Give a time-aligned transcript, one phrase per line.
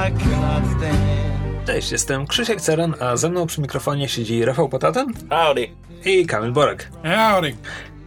[0.00, 1.66] I cannot stand.
[1.66, 5.68] Cześć, jestem Krzysiek Ceran, a ze mną przy mikrofonie siedzi Rafał Potaten Howdy.
[6.04, 6.90] i Kamil Borek.
[7.02, 7.56] Howdy.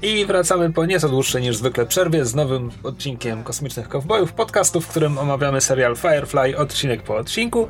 [0.02, 4.88] I wracamy po nieco dłuższej niż zwykle przerwie z nowym odcinkiem Kosmicznych Kowbojów, podcastu, w
[4.88, 7.68] którym omawiamy serial Firefly odcinek po odcinku.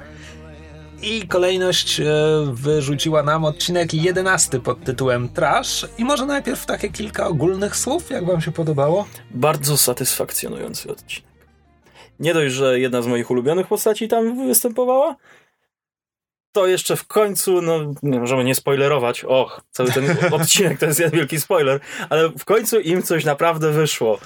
[1.01, 2.05] I kolejność e,
[2.51, 5.85] wyrzuciła nam odcinek 11 pod tytułem Trash.
[5.97, 9.05] I może najpierw takie kilka ogólnych słów, jak wam się podobało?
[9.31, 11.32] Bardzo satysfakcjonujący odcinek.
[12.19, 15.15] Nie dość, że jedna z moich ulubionych postaci tam występowała,
[16.51, 20.99] to jeszcze w końcu, no nie możemy nie spoilerować, och, cały ten odcinek to jest
[20.99, 24.19] jeden wielki spoiler, ale w końcu im coś naprawdę wyszło.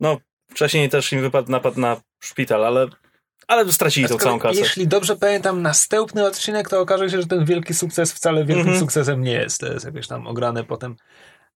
[0.00, 0.18] No,
[0.50, 2.86] wcześniej też im wypadł napad na szpital, ale,
[3.48, 4.60] ale stracili tą całą kasę.
[4.60, 8.80] Jeśli dobrze pamiętam, następny odcinek to okaże się, że ten wielki sukces wcale wielkim Mhm.
[8.80, 9.60] sukcesem nie jest.
[9.60, 10.96] To jest jakoś tam ograne potem.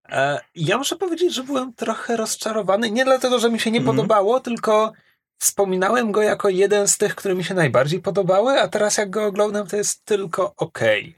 [0.08, 2.90] E, ja muszę powiedzieć, że byłem trochę rozczarowany.
[2.90, 3.96] Nie dlatego, że mi się nie Mhm.
[3.96, 4.92] podobało, tylko
[5.38, 9.24] wspominałem go jako jeden z tych, które mi się najbardziej podobały, a teraz jak go
[9.26, 11.16] oglądam, to jest tylko okej.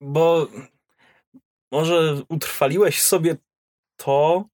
[0.00, 0.46] bo
[1.72, 3.36] może utrwaliłeś sobie
[3.96, 4.44] to,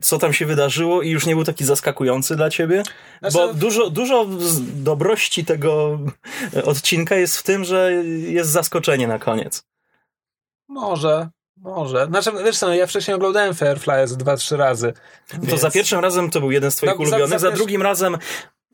[0.00, 2.82] co tam się wydarzyło i już nie był taki zaskakujący dla ciebie?
[3.20, 5.98] Znaczy- Bo dużo, dużo z dobrości tego
[6.64, 9.64] odcinka jest w tym, że jest zaskoczenie na koniec.
[10.68, 11.28] Może,
[11.64, 12.06] może.
[12.06, 14.92] Znaczy, wiesz co, ja wcześniej oglądałem Firefly z dwa, trzy razy.
[15.30, 17.46] To więc- za pierwszym razem to był jeden z twoich No, za- ulubionych, za za,
[17.48, 18.18] pierwszy- drugim razem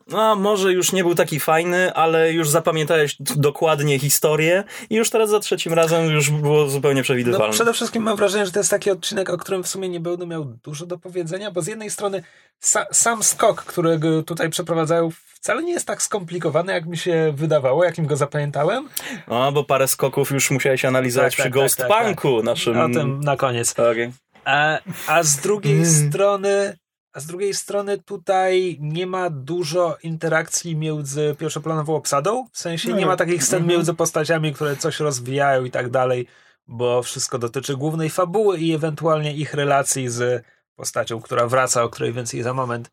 [0.07, 5.29] no, może już nie był taki fajny, ale już zapamiętałeś dokładnie historię i już teraz
[5.29, 7.53] za trzecim razem już było zupełnie No, przewidywalne.
[7.53, 10.27] przede wszystkim mam wrażenie, że to jest taki odcinek, o którym w sumie nie będę
[10.27, 12.23] miał dużo do powiedzenia, bo z jednej strony
[12.63, 17.83] sa, sam skok, którego tutaj przeprowadzają, wcale nie jest tak skomplikowany, jak mi się wydawało,
[17.83, 18.89] jakim go zapamiętałem.
[19.27, 22.77] No, bo parę skoków już musiałeś analizować Tak, przy tak, Ghost tak, tak, Punku naszym...
[22.79, 23.71] O tym na koniec.
[23.79, 24.11] Okej.
[24.45, 25.85] A, a z drugiej Mm.
[26.11, 26.77] strony.
[27.13, 32.47] A z drugiej strony tutaj nie ma dużo interakcji między pierwszoplanową obsadą.
[32.51, 33.77] W sensie nie No, ma takich scen mhm.
[33.77, 36.27] między postaciami, które coś rozwijają i tak dalej,
[36.67, 40.45] bo wszystko dotyczy głównej fabuły i ewentualnie ich relacji z
[40.75, 42.91] postacią, która wraca, o której więcej za moment.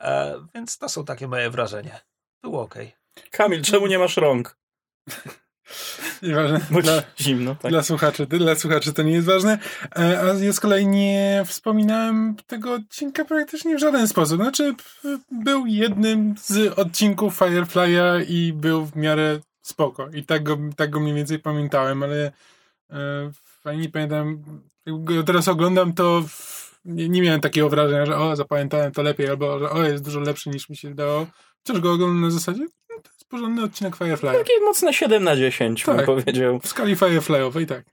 [0.00, 2.00] E, więc to są takie moje wrażenia.
[2.42, 2.74] Było ok.
[3.30, 4.56] Kamil, czemu nie masz rąk?
[6.22, 6.60] Nieważne.
[6.70, 7.70] Bo Dla, zimno, tak?
[7.70, 9.58] dla, słuchaczy, dla słuchaczy to nie jest ważne.
[9.98, 14.36] E, A ja z kolei nie wspominałem tego odcinka praktycznie w żaden sposób.
[14.36, 14.74] Znaczy,
[15.30, 20.08] był jednym z odcinków Firefly'a i był w miarę spoko.
[20.08, 22.32] I tak go, tak go mniej więcej pamiętałem, ale
[22.90, 23.30] e,
[23.62, 24.42] fajnie pamiętam.
[24.86, 29.02] Jak go teraz oglądam, to w- nie, nie miałem takiego wrażenia, że o, zapamiętałem to
[29.02, 31.26] lepiej, albo że o, jest dużo lepszy niż mi się wydało.
[31.66, 32.66] Chociaż go oglądam na zasadzie,
[33.32, 34.32] porządny odcinek Firefly'a.
[34.32, 36.06] Takie mocne 7 na 10, bym Tak.
[36.06, 36.58] powiedział.
[36.58, 37.84] W skali Firefly'owej, tak.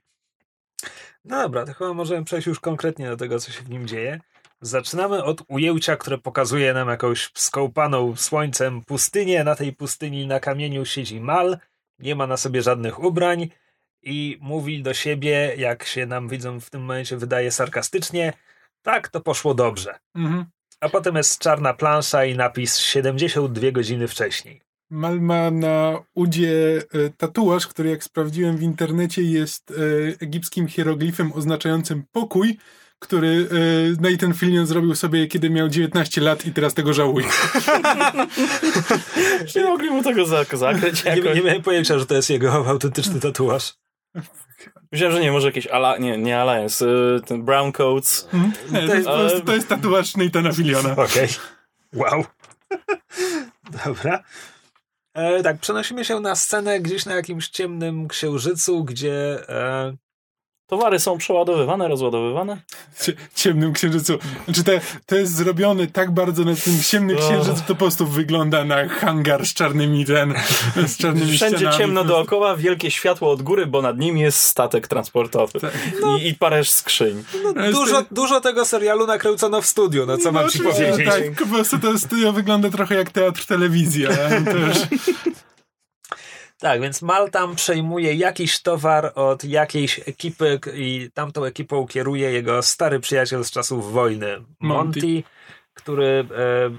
[1.24, 4.20] No dobra, to chyba możemy przejść już konkretnie do tego, co się w nim dzieje.
[4.60, 9.44] Zaczynamy od ujęcia, które pokazuje nam jakąś skąpaną słońcem pustynię.
[9.44, 11.58] Na tej pustyni na kamieniu siedzi Mal,
[11.98, 13.48] nie ma na sobie żadnych ubrań
[14.02, 18.32] i mówi do siebie, jak się nam widzą w tym momencie wydaje sarkastycznie,
[18.82, 19.98] tak, to poszło dobrze.
[20.14, 20.44] Mhm.
[20.80, 24.69] A potem jest czarna plansza i napis 72 godziny wcześniej.
[24.90, 29.74] Mal ma na udzie e, tatuaż, który jak sprawdziłem w internecie jest e,
[30.20, 32.58] egipskim hieroglifem oznaczającym pokój,
[32.98, 33.48] który
[33.98, 37.26] e, Nathan Fillion zrobił sobie, kiedy miał 19 lat i teraz tego żałuje.
[39.56, 41.36] Nie mogli mu tego zak- zakryć Nie, jakoś.
[41.36, 43.74] nie miałem pojęcia, że to jest jego autentyczny tatuaż.
[44.92, 45.98] Myślałem, że nie, może jakieś ala...
[45.98, 48.28] Nie, nie Alliance, y, ten Brown Coats.
[48.32, 48.52] Mhm.
[48.72, 50.92] Nie, to, jest Ale- prostu, to jest tatuaż Nathana Filliona.
[50.96, 51.28] Okej.
[51.94, 52.24] Wow.
[53.86, 54.22] Dobra.
[55.20, 59.96] E, tak, przenosimy się na scenę gdzieś na jakimś ciemnym księżycu, gdzie e,
[60.70, 62.60] Towary są przeładowywane, rozładowywane.
[63.00, 64.18] Cie- Ciemnym księżycu.
[64.44, 67.26] Znaczy te, to jest zrobione tak bardzo na ten ciemny Oh.
[67.28, 70.34] księżyc, że to po prostu wygląda na hangar z czarnymi ten,
[70.86, 71.78] z czarnymi Wszędzie ścianami.
[71.78, 75.60] ciemno dookoła, wielkie światło od góry, bo nad nim jest statek transportowy.
[75.60, 75.72] Tak.
[76.22, 77.24] I, I parę skrzyń.
[77.44, 81.06] No, dużo, to- dużo tego serialu nakręcono w studiu, no co mam ci powiedzieć.
[81.08, 84.76] Tak, po prostu to studio wygląda trochę jak teatr telewizji, ale to już...
[86.60, 92.62] Tak, więc Mal tam przejmuje jakiś towar od jakiejś ekipy i tamtą ekipą kieruje jego
[92.62, 94.26] stary przyjaciel z czasów wojny,
[94.60, 95.22] Monty, Monty.
[95.74, 96.06] który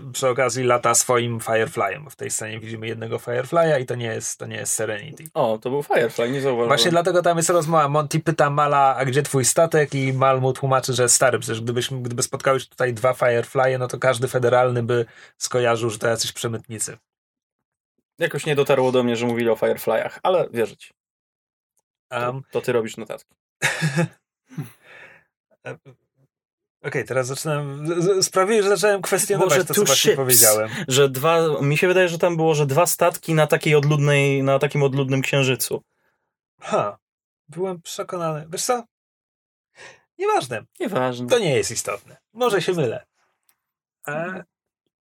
[0.07, 2.09] e, przy okazji lata swoim Fireflyem.
[2.09, 5.23] W tej scenie widzimy jednego Firefly'a i to nie jest, to nie jest Serenity.
[5.33, 6.67] O, to był Firefly, nie zauważyłem.
[6.67, 7.87] Właśnie dlatego tam jest rozmowa.
[7.89, 9.95] Monty pyta Mala, a gdzie twój statek?
[9.95, 13.87] I Mal mu tłumaczy, że stary, przecież gdybyśmy, gdyby spotkały się tutaj dwa Firefly'e, no
[13.87, 15.05] to każdy federalny by
[15.37, 16.97] skojarzył, że to jacyś przemytnicy.
[18.21, 20.93] Jakoś nie dotarło do mnie, że mówili o Fireflyach, ale wierzyć.
[22.09, 23.35] To, Um, to ty robisz notatki.
[26.83, 27.85] Okej, teraz zaczynam.
[28.23, 30.15] Sprawiłeś, że zacząłem kwestionować Boże, to, co właśnie ships.
[30.15, 30.69] powiedziałem.
[30.87, 34.59] Że dwa, mi się wydaje, że tam było, że dwa statki na takiej odludnej, na
[34.59, 35.83] takim odludnym księżycu.
[36.61, 36.97] Ha,
[37.49, 38.47] byłem przekonany.
[38.49, 38.83] Wiesz co?
[40.17, 40.63] Nieważne.
[40.79, 41.27] Nieważne.
[41.27, 42.17] To nie jest istotne.
[42.33, 43.05] Może się mylę.
[44.07, 44.43] E,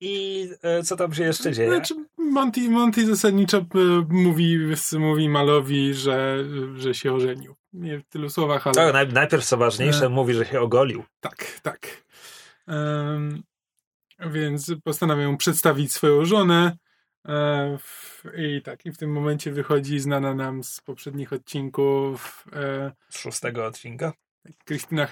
[0.01, 1.69] I e, co tam się jeszcze dzieje?
[1.69, 3.65] Znaczy, Monty, Monty zasadniczo e,
[4.09, 4.59] mówi,
[4.99, 6.45] mówi Malowi, że,
[6.77, 7.55] że się ożenił.
[7.73, 8.75] Nie w tylu słowach, ale...
[8.75, 10.09] To naj, najpierw co ważniejsze, E.
[10.09, 11.05] mówi, że się ogolił.
[11.21, 12.05] Tak, tak.
[12.67, 13.43] Em,
[14.21, 16.77] więc postanawiam przedstawić swoją żonę.
[17.29, 22.93] E, w, I tak, i w tym momencie wychodzi znana nam z poprzednich odcinków e,
[23.09, 24.13] Z szóstego odcinka.
[24.65, 25.07] Krystyna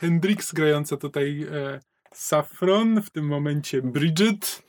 [0.00, 1.80] Hendricks, grająca tutaj e,
[2.14, 4.62] Saffron, w tym momencie Bridget.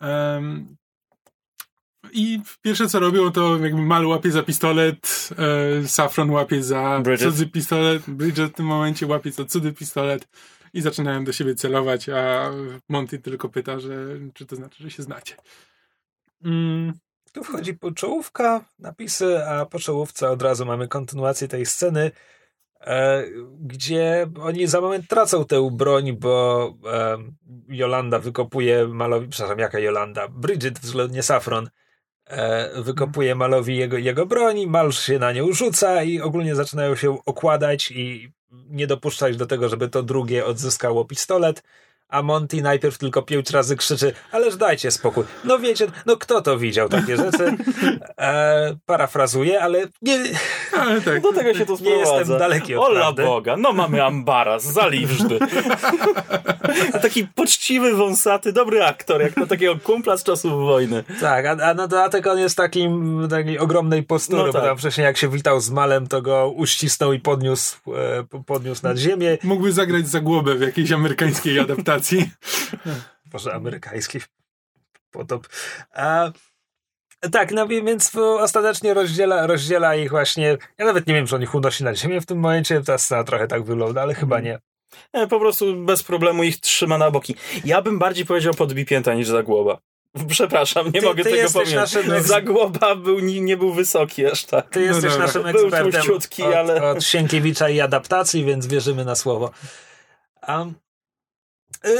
[0.00, 0.76] Em,
[2.12, 5.28] I pierwsze co robią, to jakby Mal łapie za pistolet,
[5.82, 7.28] e, Saffron łapie za Bridget.
[7.28, 10.28] cudzy pistolet, Bridget w tym momencie łapie za cudzy pistolet
[10.74, 12.50] i zaczynają do siebie celować, a
[12.88, 13.96] Monty tylko pyta, że,
[14.34, 15.36] czy to znaczy, że się znacie.
[16.44, 16.92] Mm,
[17.32, 22.10] Tu wchodzi czołówka, napisy, a po czołówce od razu mamy kontynuację tej sceny,
[23.60, 27.18] gdzie oni za moment tracą tę broń, bo e,
[27.68, 30.28] Jolanda wykopuje Malowi, przepraszam, jaka Jolanda?
[30.28, 31.70] Bridget, względnie Saffron,
[32.26, 37.18] e, wykopuje Malowi jego, jego broń, Mal się na nią rzuca i ogólnie zaczynają się
[37.26, 41.62] okładać i nie dopuszczać do tego, żeby to drugie odzyskało pistolet.
[42.12, 45.24] A Monty najpierw tylko pięć razy krzyczy, ależ dajcie spokój.
[45.44, 47.56] No wiecie, no kto to widział takie rzeczy?
[48.18, 50.18] E, parafrazuję, ale nie,
[50.80, 52.38] ale tak, Do tego się to nie jestem sprowadza.
[52.38, 53.24] daleki od Ola prawdy.
[53.24, 55.38] Boga, no mamy ambaras, zaliwżdy.
[56.92, 61.04] A taki poczciwy, wąsaty, dobry aktor, jak na takiego kumpla z czasów wojny.
[61.20, 64.62] Tak, a, a na dodatek on jest takim takiej ogromnej postury, No bo tak.
[64.64, 68.80] tam wcześniej jak się witał z Malem, to go uścisnął i podniósł, e, po- podniósł
[68.82, 69.38] nad ziemię.
[69.44, 72.01] mógłby zagrać za głowę w jakiejś amerykańskiej adaptacji.
[73.26, 74.18] Boże, amerykański
[75.10, 75.48] potop.
[75.94, 76.30] A,
[77.32, 80.58] tak, no więc ostatecznie rozdziela, rozdziela ich właśnie.
[80.78, 82.82] Ja nawet nie wiem, czy on ich unosi na ziemię w tym momencie.
[82.82, 84.58] Ta scena trochę tak wygląda, ale chyba nie.
[85.12, 87.34] E, Po prostu bez problemu ich trzyma na boki.
[87.64, 89.78] Ja bym bardziej powiedział podbipięta niż Zagłoba.
[90.28, 91.74] Przepraszam, nie Ty- mogę ty tego powiedzieć.
[91.74, 94.68] naszym Zagłoba był, nie, nie był wysoki aż tak.
[94.70, 95.26] Ty jesteś dobra.
[95.26, 99.50] naszym Był ekspertem tłuściutki, od, ale- od Sienkiewicza i adaptacji, więc wierzymy na słowo.
[100.48, 100.74] Um,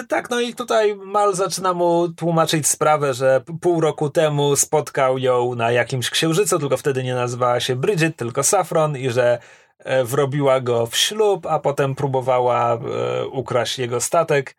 [0.08, 5.54] tak, no i tutaj Mal zaczyna mu tłumaczyć sprawę, że pół roku temu spotkał ją
[5.54, 9.38] na jakimś księżycu, tylko wtedy nie nazywała się Bridget, tylko Saffron i że
[9.78, 14.56] e, wrobiła go w ślub, a potem próbowała e, ukraść jego statek.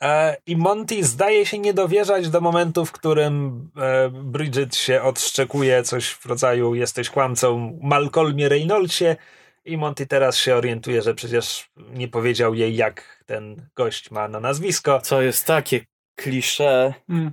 [0.00, 3.70] E, I Monty zdaje się nie dowierzać do momentu, w którym
[4.10, 9.16] Bridget się odszczekuje coś w rodzaju jesteś kłamcą Malcolmie Reynoldsie
[9.64, 14.40] i Monty teraz się orientuje, że przecież nie powiedział jej jak ten gość ma na
[14.40, 15.00] nazwisko.
[15.00, 15.80] Co jest takie
[16.16, 16.94] klisze.
[17.08, 17.32] Mm.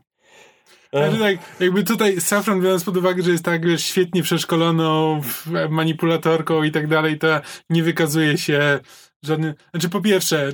[0.93, 5.21] Znaczy tak, jakby tutaj Safran biorąc pod uwagę, że jest tak wiesz, świetnie przeszkoloną
[5.69, 7.27] manipulatorką i tak dalej, to
[7.69, 8.79] nie wykazuje się
[9.23, 9.53] żadnym...
[9.71, 10.51] Znaczy po pierwsze,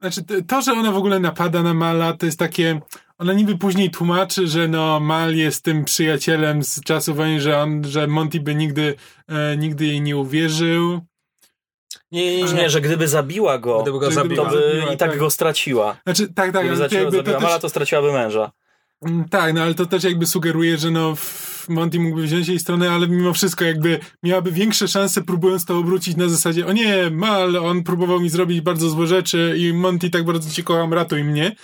[0.00, 2.80] znaczy to, że ona w ogóle napada na Mala, to jest takie...
[3.22, 7.84] Ona niby później tłumaczy, że no Mal jest tym przyjacielem z czasów wojny, że on,
[7.84, 8.94] że Monty by nigdy,
[9.28, 11.00] e, nigdy jej nie uwierzył.
[12.12, 14.50] Nie, nie, Nie, że gdyby zabiła go, Gdyby go to zabiła.
[14.50, 15.18] by zabiła, i tak tak.
[15.18, 15.96] go straciła.
[16.04, 17.42] Znaczy tak, tak, Gdyby ale to zaczęła, jakby to zabiła też...
[17.44, 18.52] Mala, to straciłaby męża.
[19.02, 22.58] Mm, Tak, no ale to też jakby sugeruje, że no w- Monty mógłby wziąć jej
[22.58, 27.10] stronę, ale mimo wszystko jakby miałaby większe szanse próbując to obrócić na zasadzie o nie,
[27.10, 31.24] Mal, on próbował mi zrobić bardzo złe rzeczy i Monty tak bardzo cię kocham, ratuj
[31.24, 31.56] mnie,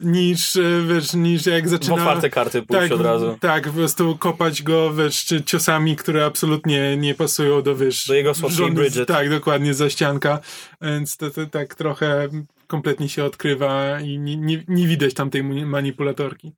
[0.00, 1.94] niż, e, wiesz, niż jak W zaczyna...
[1.94, 3.36] otwarte karty pójść tak, od razu.
[3.40, 8.06] Tak, po prostu kopać go, wiesz, czy ciosami, które absolutnie nie pasują do, wiesz...
[8.06, 8.40] Do jego z-
[8.74, 9.08] Bridget.
[9.08, 10.40] Tak, dokładnie, za ścianka,
[10.82, 12.28] więc to, to tak trochę
[12.66, 16.52] kompletnie się odkrywa i nie, nie, nie widać tam tej mani- manipulatorki.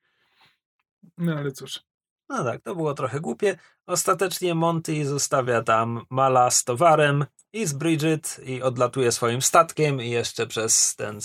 [1.19, 1.81] No ale cóż.
[2.28, 3.58] No tak, to było trochę głupie.
[3.87, 10.11] Ostatecznie Monty zostawia tam Mala z towarem i z Bridget i odlatuje swoim statkiem i
[10.11, 11.18] jeszcze przez ten,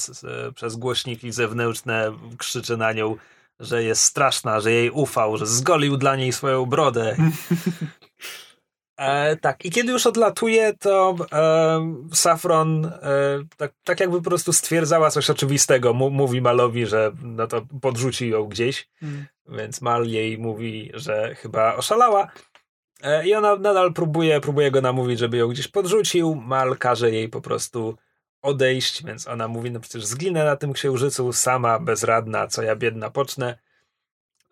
[0.56, 3.16] przez głośniki zewnętrzne krzyczy na nią,
[3.60, 7.16] że jest straszna, że jej ufał, że zgolił dla niej swoją brodę.
[8.98, 12.92] E, tak, i kiedy już odlatuje, to e, Safron e,
[13.58, 15.94] tak, tak jakby po prostu stwierdzała coś oczywistego.
[15.94, 18.90] Mu, mówi Malowi, że no to podrzuci ją gdzieś.
[19.48, 22.32] Więc Mal jej mówi, że chyba oszalała.
[23.02, 26.36] E, I ona nadal próbuje, próbuje go namówić, żeby ją gdzieś podrzucił.
[26.36, 27.98] Mal każe jej po prostu
[28.42, 33.10] odejść, więc ona mówi, no przecież zginę na tym księżycu sama, bezradna, co ja biedna
[33.10, 33.58] pocznę.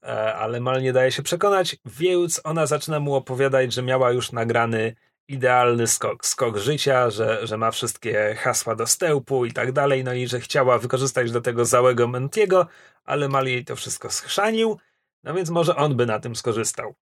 [0.04, 4.32] E, Ale Mal nie daje się przekonać, więc ona zaczyna mu opowiadać, że miała już
[4.32, 4.96] nagrany
[5.28, 10.14] idealny skok, skok życia, że, że ma wszystkie hasła do stełpu i tak dalej, no
[10.14, 12.68] i że chciała wykorzystać do tego załego Mentiego,
[13.04, 14.78] ale Mal jej to wszystko schrzanił,
[15.24, 16.96] no więc może on by na tym skorzystał.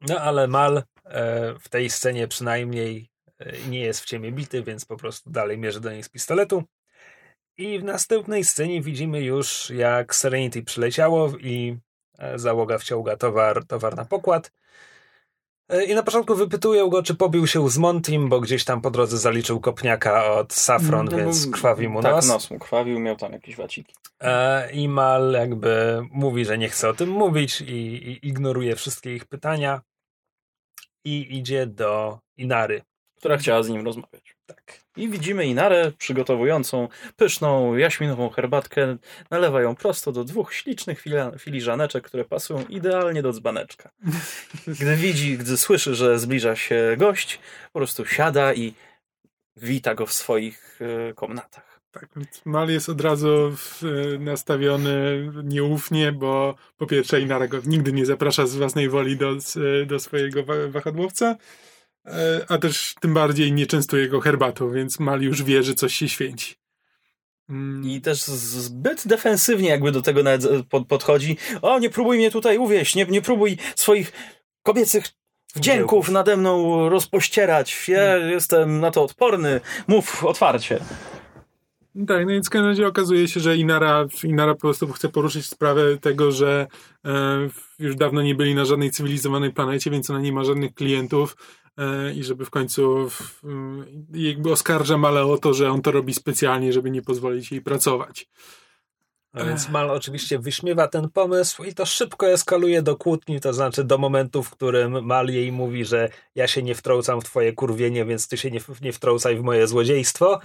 [0.00, 4.84] No ale Mal e, w tej scenie przynajmniej e, nie jest w ciemię bity, więc
[4.84, 6.64] po prostu dalej mierzy do niej z pistoletu.
[7.60, 11.76] I w następnej scenie widzimy już, jak Serenity przyleciało i
[12.18, 14.52] e, załoga wciąga towar, towar na pokład.
[15.68, 18.90] E, I na początku wypytują go, czy pobił się z Montim, bo gdzieś tam po
[18.90, 22.28] drodze zaliczył kopniaka od Safron, No, więc bo- krwawi mu tak, nos.
[22.28, 23.94] nos mu krwawił, miał tam jakieś waciki.
[24.20, 27.64] E, I Mal jakby mówi, że nie chce o tym mówić i,
[28.10, 29.80] i ignoruje wszystkie ich pytania
[31.04, 32.82] i idzie do Inary.
[33.16, 34.36] która chciała z nim rozmawiać.
[34.54, 34.80] Tak.
[34.96, 38.96] I widzimy Inarę przygotowującą pyszną jaśminową herbatkę.
[39.30, 41.04] Nalewa ją prosto do dwóch ślicznych
[41.38, 43.90] filiżaneczek, które pasują idealnie do dzbaneczka.
[44.80, 47.40] Gdy widzi, gdy słyszy, że zbliża się gość,
[47.72, 48.74] po prostu siada i
[49.56, 50.78] wita go w swoich
[51.10, 51.80] e, komnatach.
[51.92, 53.52] Tak, więc Mal jest od razu
[53.82, 59.36] e, nastawiony nieufnie, bo po pierwsze Inara go nigdy nie zaprasza z własnej woli do,
[59.86, 61.36] do swojego wa- wahadłowca,
[62.48, 66.08] a też tym bardziej nie częstuje go herbatą, więc Mal już wie, że coś się
[66.08, 66.54] święci.
[67.50, 71.36] Mm, I też zbyt defensywnie jakby do tego nawet e, pod, podchodzi.
[71.62, 74.12] O, nie próbuj mnie tutaj uwieść, nie, nie próbuj swoich
[74.62, 75.04] kobiecych
[75.54, 77.88] wdzięków nade mną rozpościerać.
[77.88, 79.60] Ja jestem na to odporny.
[79.88, 80.80] Mów otwarcie.
[82.06, 85.46] Tak, no i w każdym razie okazuje się, że Inara, Inara po prostu chce poruszyć
[85.46, 86.66] sprawę tego, że
[87.04, 87.10] e,
[87.78, 91.59] już dawno nie byli na żadnej cywilizowanej planecie, więc ona nie ma żadnych klientów e,
[92.14, 96.14] i żeby w końcu w, m, jakby oskarża Male o to, że on to robi
[96.14, 98.28] specjalnie, żeby nie pozwolić jej pracować.
[99.34, 103.84] No więc Mal oczywiście wyśmiewa ten pomysł i to szybko eskaluje do kłótni, to znaczy
[103.84, 108.04] do momentu, w którym Mal jej mówi, że ja się nie wtrącam w twoje kurwienie,
[108.04, 110.40] więc ty się nie, nie wtrącaj w moje złodziejstwo,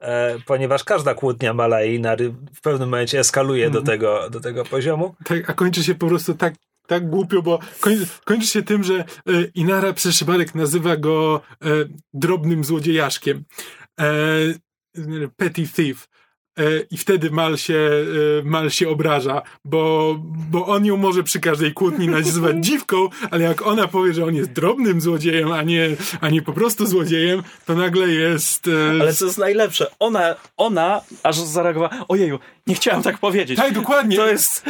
[0.00, 3.86] e, ponieważ każda kłótnia Mala i Inary w pewnym momencie eskaluje do, Mhm.
[3.86, 5.14] tego, do tego poziomu.
[5.24, 6.54] Tak, a kończy się po prostu tak,
[6.92, 9.04] tak głupio, bo koń, kończy się tym, że e,
[9.54, 11.66] Inara przez przypadek nazywa go e,
[12.14, 13.44] drobnym złodziejaszkiem.
[14.00, 14.06] E,
[15.36, 16.08] petty thief.
[16.58, 17.90] E, I wtedy Mal się,
[18.40, 20.14] e, Mal się obraża, bo,
[20.50, 24.34] bo on ją może przy każdej kłótni nazywać dziwką, ale jak ona powie, że on
[24.34, 25.88] jest drobnym złodziejem, a nie,
[26.20, 28.68] a nie po prostu złodziejem, to nagle jest...
[28.68, 33.56] E, Ale co jest najlepsze, ona, ona aż zareagowała, ojeju, nie chciałam tak powiedzieć.
[33.56, 34.16] Tak, dokładnie.
[34.16, 34.64] To jest...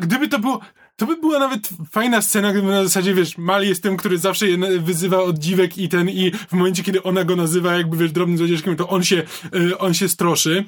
[0.00, 0.60] Gdyby to było.
[0.96, 4.48] To by była nawet fajna scena, gdyby na zasadzie, wiesz, Mal jest tym, który zawsze
[4.48, 8.12] je wyzywa od dziwek i ten, i w momencie, kiedy ona go nazywa jakby, wiesz,
[8.12, 9.22] drobnym złodziejkiem, to on się,
[9.54, 10.64] y, on się stroszy.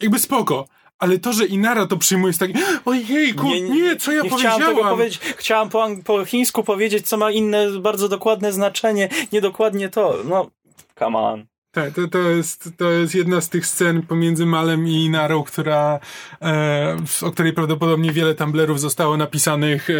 [0.00, 0.66] Jakby spoko.
[0.98, 2.50] Ale to, że Inara to przyjmuje jest tak,
[2.84, 4.60] ojejku, nie, nie, co ja nie powiedziałam?
[4.60, 5.20] Chciałam tego powiedzieć.
[5.36, 9.08] Chciałam po, po chińsku powiedzieć, co ma inne, bardzo dokładne znaczenie.
[9.32, 10.18] Niedokładnie to.
[10.24, 10.50] No,
[10.98, 11.46] come on.
[11.74, 16.00] Tak, to, to, jest, to jest jedna z tych scen pomiędzy Malem i Inarą, która,
[16.42, 19.94] e, o której prawdopodobnie wiele tumblerów zostało napisanych e,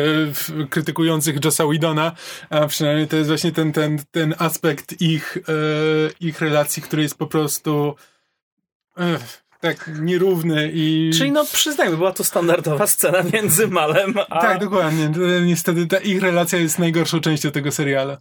[0.67, 2.13] krytykujących Jossa Whedona,
[2.51, 5.53] a przynajmniej to jest właśnie ten, ten, ten aspekt ich, e,
[6.21, 7.95] ich relacji, który jest po prostu
[8.99, 9.19] e,
[9.61, 11.11] tak nierówny i...
[11.19, 14.41] Czyli no przyznajmy, była to standardowa scena między Malem a...
[14.41, 15.13] Tak, dokładnie.
[15.47, 18.17] Niestety ta ich relacja jest najgorszą częścią tego serialu.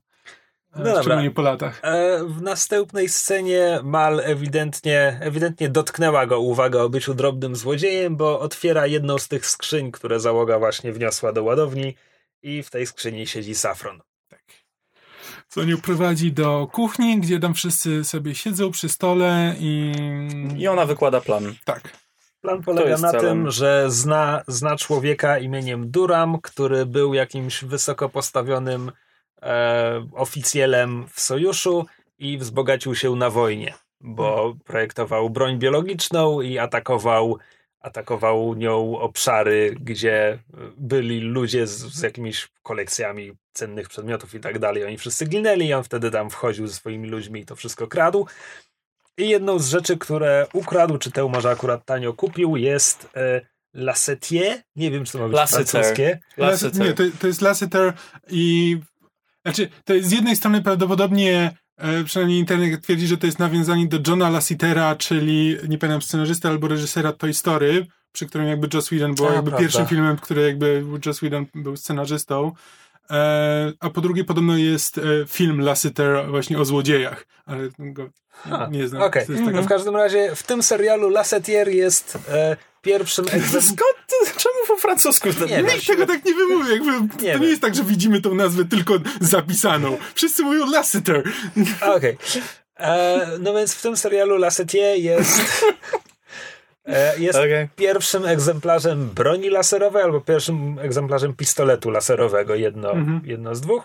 [0.75, 1.01] No dobra.
[1.01, 1.79] Szczególnie po latach.
[1.83, 8.39] E, w następnej scenie Mal ewidentnie, ewidentnie dotknęła go uwaga o byciu drobnym złodziejem, bo
[8.39, 11.95] otwiera jedną z tych skrzyń, które załoga właśnie wniosła do ładowni
[12.41, 14.01] i w tej skrzyni siedzi Safron.
[15.47, 19.91] co nią prowadzi do kuchni, gdzie tam wszyscy sobie siedzą przy stole i...
[20.57, 21.55] I ona wykłada plan.
[21.65, 22.03] Tak.
[22.41, 23.21] Plan polega na celem.
[23.21, 28.91] tym, że zna, zna człowieka imieniem Duram, który był jakimś wysoko postawionym
[29.43, 31.85] e, oficjelem w sojuszu
[32.19, 37.37] i wzbogacił się na wojnie, bo projektował broń biologiczną i atakował,
[37.79, 40.39] atakował nią obszary, gdzie
[40.77, 44.85] byli ludzie z, z jakimiś kolekcjami cennych przedmiotów i tak dalej.
[44.85, 48.27] Oni wszyscy ginęli i on wtedy tam wchodził ze swoimi ludźmi i to wszystko kradł.
[49.17, 53.41] I jedną z rzeczy, które ukradł, czy tę może akurat tanio kupił, jest e,
[53.73, 54.61] Lassetier.
[54.75, 55.67] Nie wiem, czy to ma być Lassiter.
[55.67, 56.19] francuskie.
[56.37, 56.87] Lassiter.
[56.87, 57.93] Nie, to, to jest Lasseter
[58.29, 58.77] i...
[59.45, 63.87] Znaczy, to jest z jednej strony prawdopodobnie, e, przynajmniej internet twierdzi, że to jest nawiązanie
[63.87, 68.87] do Johna Lassetera, czyli, nie pamiętam, scenarzysta albo reżysera Toy Story, przy którym jakby Joss
[68.87, 69.57] Whedon był jakby prawda.
[69.57, 72.51] pierwszym filmem, który jakby Joss Whedon był scenarzystą.
[73.11, 78.69] E, a po drugie podobno jest e, film Lasseter właśnie o złodziejach, ale go Ha,
[78.71, 79.01] nie znam.
[79.01, 83.61] Taka- no w każdym razie w tym serialu Lassetier jest e, pierwszym egzemplarzem.
[83.61, 85.33] Skąd ty, czemu w po francusku.
[85.33, 85.63] To Nie.
[85.63, 86.71] Nikt tego tak nie wymówi.
[86.71, 87.41] Jakby, Nie to wiem.
[87.41, 89.97] nie jest tak, że widzimy tą nazwę tylko zapisaną.
[90.15, 91.23] Wszyscy mówią Lasseter.
[91.81, 92.17] Okej.
[92.79, 95.41] E, No więc w tym serialu Lassetier jest...
[96.85, 97.69] e, Jest Okej.
[97.75, 103.21] pierwszym egzemplarzem broni laserowej albo pierwszym egzemplarzem pistoletu laserowego, jedno, Mhm.
[103.25, 103.83] jedno z dwóch.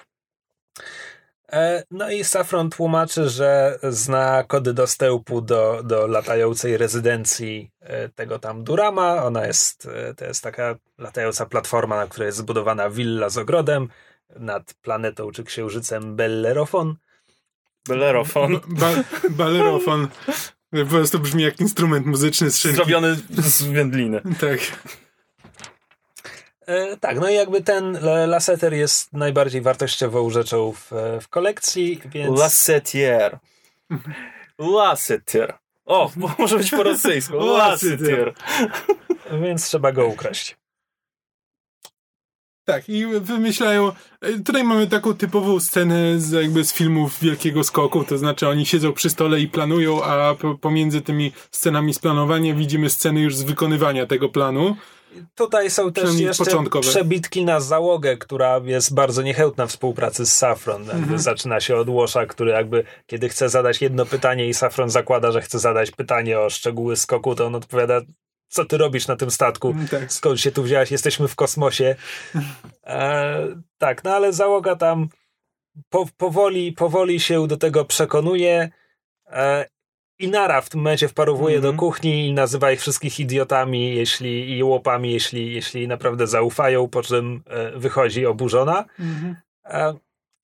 [1.52, 8.38] E, No i Safron tłumaczy, że zna kody dostępu do, do latającej rezydencji e, tego
[8.38, 9.24] tam Durama.
[9.24, 13.88] Ona jest, e, to jest taka latająca platforma, na której jest zbudowana willa z ogrodem
[14.36, 16.96] nad planetą czy księżycem Bellerofon.
[17.88, 18.60] Bellerofon.
[18.68, 18.90] Ba
[19.30, 20.08] balerofon.
[20.70, 22.76] Po prostu brzmi jak instrument muzyczny z szynki.
[22.76, 24.20] Zrobiony z wędliny.
[24.40, 24.58] Tak.
[26.68, 32.38] E, tak, no i jakby ten Lasseter jest najbardziej wartościową rzeczą w, w kolekcji, więc...
[32.40, 33.38] Lassetier.
[34.58, 35.54] Lassetier.
[35.86, 37.34] O, może być po rosyjsku.
[37.58, 38.34] Lassetier.
[39.42, 40.56] Więc trzeba go ukraść.
[42.64, 43.92] Tak, i wymyślają.
[44.20, 48.66] e, Tutaj mamy taką typową scenę z, jakby z filmów Wielkiego Skoku, to znaczy oni
[48.66, 53.36] siedzą przy stole i planują, a po, pomiędzy tymi scenami z planowania widzimy sceny już
[53.36, 54.76] z wykonywania tego planu.
[55.34, 56.88] Tutaj są też jeszcze początkowe.
[56.88, 60.90] przebitki na załogę, która jest bardzo niechętna w współpracy z Safron.
[60.90, 61.18] Mhm.
[61.18, 65.42] Zaczyna się od Łosza, który jakby kiedy chce zadać jedno pytanie i Safron zakłada, że
[65.42, 68.00] chce zadać pytanie o szczegóły skoku, to on odpowiada,
[68.48, 69.74] co ty robisz na tym statku?
[69.90, 70.12] Tak.
[70.12, 71.96] skąd się tu wziąłeś, jesteśmy w kosmosie.
[72.86, 73.48] E,
[73.78, 75.08] tak, no ale załoga tam
[75.88, 78.70] po, powoli, powoli się do tego przekonuje.
[79.26, 79.66] E,
[80.18, 81.74] I Nara w tym momencie wparowuje Mhm.
[81.74, 87.02] do kuchni i nazywa ich wszystkich idiotami jeśli, i łopami, jeśli, jeśli naprawdę zaufają, po
[87.02, 88.84] czym e, wychodzi oburzona.
[89.64, 89.94] E,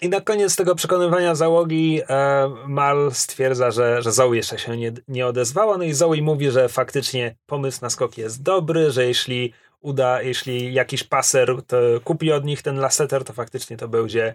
[0.01, 4.93] I na koniec tego przekonywania załogi e, Mal stwierdza, że, że Zoe jeszcze się nie,
[5.09, 5.79] nie odezwała.
[5.79, 10.75] No i Zoe mówi, że faktycznie pomysł na skok jest dobry, że jeśli uda, jeśli
[10.75, 14.35] jakiś paser to kupi od nich ten laseter, to faktycznie to będzie,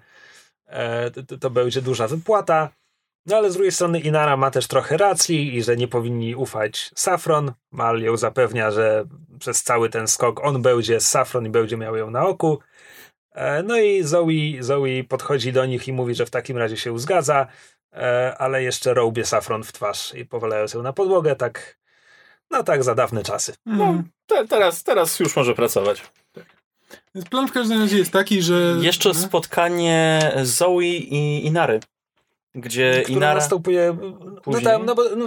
[0.67, 2.69] e, to, to będzie duża wypłata.
[3.25, 6.91] No ale z drugiej strony Inara ma też trochę racji i że nie powinni ufać
[6.95, 7.53] Safron.
[7.71, 9.05] Mal ją zapewnia, że
[9.39, 12.59] przez cały ten skok on będzie z Safron i będzie miał ją na oku.
[13.31, 14.27] E, No i Zoe,
[14.59, 17.47] Zoe podchodzi do nich i mówi, że w takim razie się zgadza,
[17.93, 21.77] e, ale jeszcze rołbie Safron w twarz i powalając ją na podłogę, tak,
[22.51, 23.53] no tak za dawne czasy.
[23.67, 24.03] Mhm.
[24.25, 26.01] Te, teraz, teraz już może pracować.
[27.15, 28.75] Więc plan w każdym razie jest taki, że.
[28.81, 29.27] Jeszcze Mhm.
[29.27, 31.79] spotkanie Zoe i Inary.
[32.55, 33.33] Gdzie Inara...
[33.35, 33.97] następuje.
[34.01, 34.63] No Później?
[34.63, 35.25] tam, no bo, no,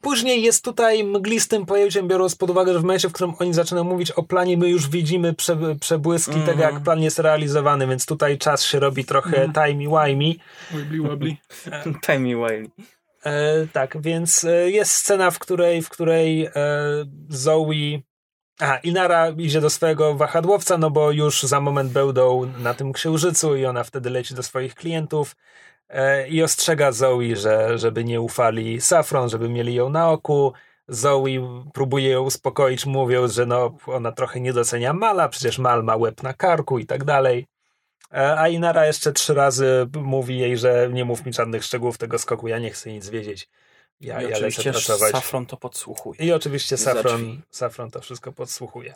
[0.00, 3.84] później jest tutaj mglistym pojęciem, biorąc pod uwagę, że w momencie, w którym oni zaczynają
[3.84, 6.46] mówić o planie, my już widzimy prze, przebłyski Mhm.
[6.46, 9.52] tego, jak plan jest realizowany, więc tutaj czas się robi trochę Mhm.
[9.52, 10.34] timey-wimey.
[10.70, 11.36] Wibbly wobbly.
[12.06, 12.70] Timey Wiley.
[13.24, 16.52] E, tak, więc e, jest scena, w której, w której e,
[17.28, 18.00] Zoe.
[18.60, 23.56] A, Inara idzie do swojego wahadłowca, no bo już za moment będą na tym księżycu
[23.56, 25.36] i ona wtedy leci do swoich klientów
[26.28, 30.52] i ostrzega Zoe, że żeby nie ufali Safron, żeby mieli ją na oku.
[30.88, 35.96] Zoe próbuje ją uspokoić, mówiąc, że no, ona trochę nie docenia Mala, przecież Mal ma
[35.96, 37.46] łeb na karku i tak dalej.
[38.14, 42.18] E, A Inara jeszcze trzy razy mówi jej, że nie mów mi żadnych szczegółów tego
[42.18, 43.48] skoku, ja nie chcę nic wiedzieć.
[44.00, 44.72] Ja, I ja oczywiście.
[45.12, 46.20] Safron to podsłuchuje.
[46.20, 47.40] I oczywiście Safron.
[47.50, 48.94] Safron to wszystko podsłuchuje.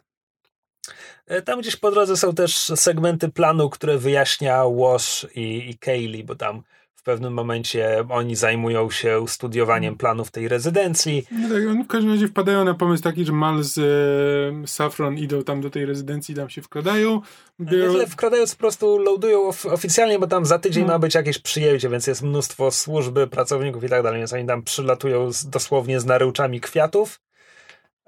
[1.27, 6.25] E, Tam gdzieś po drodze są też segmenty planu, które wyjaśnia Wash i, i Kaylee,
[6.25, 6.63] bo tam
[7.05, 11.27] pewnym momencie oni zajmują się studiowaniem planów tej rezydencji.
[11.31, 15.19] No tak, oni w każdym razie wpadają na pomysł taki, że Mal z e, Safron
[15.19, 17.21] idą tam do tej rezydencji, tam się wkradają.
[17.59, 20.93] Nie Biorą, tyle wkradając, po prostu loadują of- oficjalnie, bo tam za tydzień No.
[20.93, 24.63] ma być jakieś przyjęcie, więc jest mnóstwo służby, pracowników i tak dalej, więc oni tam
[24.63, 27.21] przylatują z, dosłownie z naryłczami kwiatów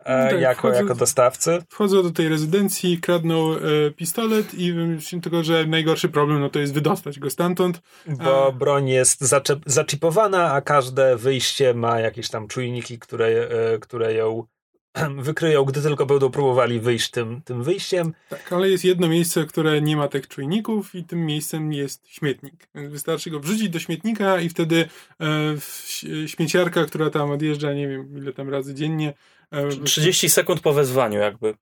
[0.06, 1.58] e, No tak, jako, wchodzą- jako dostawcy.
[1.70, 6.58] wchodzą do tej rezydencji, kradną e, pistolet i wymyślą tylko, że najgorszy problem no to
[6.58, 7.80] jest wydostać go stamtąd.
[8.06, 14.14] Bo broń jest zaczep- zaczipowana, a każde wyjście ma jakieś tam czujniki, które, e, które
[14.14, 14.44] ją
[15.18, 18.12] wykryją, gdy tylko będą próbowali wyjść tym, tym wyjściem.
[18.28, 22.68] Tak, ale jest jedno miejsce, które nie ma tych czujników i tym miejscem jest śmietnik.
[22.74, 24.88] Wystarczy go wrzucić do śmietnika i wtedy
[25.20, 29.14] e, śmieciarka, która tam odjeżdża, nie wiem ile tam razy dziennie.
[29.52, 31.54] E, 30 sekund po wezwaniu jakby.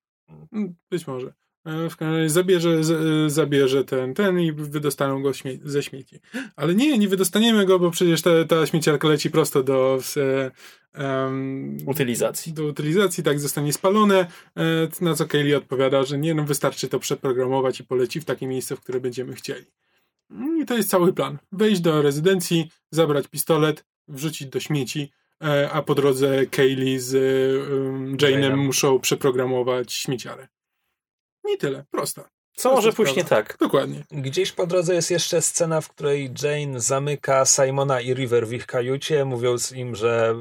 [0.53, 1.35] Mm, Być może.
[1.67, 6.21] E, W każdym razie zabierze, z- zabierze ten, ten i wydostaną go śmie- ze śmieci.
[6.57, 10.51] Ale nie, nie wydostaniemy go, bo przecież ta, ta śmieciarka leci prosto do e,
[10.93, 12.53] em, Utylizacji.
[12.53, 16.99] do utylizacji, tak zostanie spalone, e, na co Kaylee odpowiada, że nie, no wystarczy to
[16.99, 19.65] przeprogramować i poleci w takie miejsce, w które będziemy chcieli.
[20.31, 21.39] Mm, I to jest cały plan.
[21.53, 25.24] Wejść do rezydencji, zabrać pistolet, wrzucić do śmieci, e,
[25.73, 27.15] a po drodze Kaylee z
[27.71, 30.49] um, Jane'em muszą przeprogramować śmieciarę.
[31.55, 32.29] I tyle, prosta.
[32.57, 33.57] Co może pójść nie tak?
[33.61, 34.05] Dokładnie.
[34.11, 38.67] Gdzieś po drodze jest jeszcze scena, w której Jane zamyka Simona i River w ich
[38.67, 40.35] kajucie, mówiąc im, że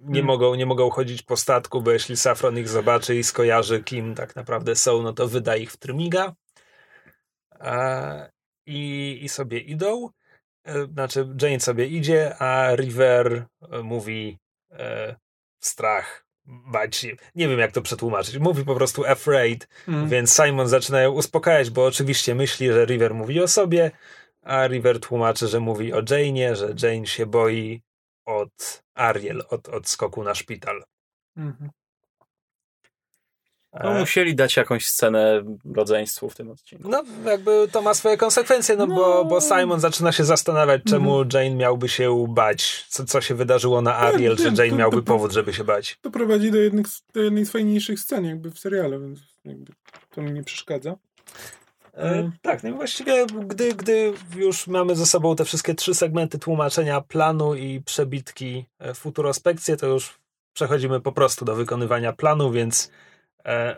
[0.00, 0.24] nie, Hmm.
[0.24, 4.36] mogą, nie mogą chodzić po statku, bo jeśli Safron ich zobaczy i skojarzy, kim tak
[4.36, 6.34] naprawdę są, no to wyda ich w trymiga.
[7.60, 8.14] A,
[8.66, 10.10] i, I sobie idą.
[10.66, 14.38] E, Znaczy, Jane sobie idzie, a River e, mówi
[14.70, 15.16] e,
[15.60, 17.16] strach, bać się.
[17.34, 18.38] Nie wiem, jak to przetłumaczyć.
[18.38, 19.68] Mówi po prostu afraid.
[19.88, 20.08] Mm.
[20.08, 23.90] Więc Simon zaczyna ją uspokajać, bo oczywiście myśli, że River mówi o sobie,
[24.42, 27.82] a River tłumaczy, że mówi o Jane'ie, że Jane się boi
[28.26, 30.84] od Ariel, od, od skoku na szpital.
[31.36, 31.70] Mhm.
[33.84, 35.42] No, E, musieli dać jakąś scenę
[35.74, 36.88] rodzeństwu w tym odcinku.
[36.88, 41.50] No, jakby to ma swoje konsekwencje, no, Bo, bo Simon zaczyna się zastanawiać, czemu Jane
[41.50, 45.02] miałby się bać, co, co się wydarzyło na Ariel, że wiem, Jane to- miałby to-
[45.02, 45.98] powód, żeby się bać.
[46.02, 49.72] To prowadzi do, jednych, do jednej z fajniejszych scen jakby w serialu, więc jakby
[50.14, 50.96] to mi nie przeszkadza.
[51.94, 56.38] E, tak, no i właściwie gdy, gdy już mamy ze sobą te wszystkie trzy segmenty
[56.38, 60.18] tłumaczenia planu i przebitki e, futurospekcje, to już
[60.52, 62.90] przechodzimy po prostu do wykonywania planu, więc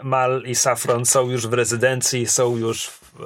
[0.03, 3.25] Mal i Safron są już w rezydencji, są już w, e,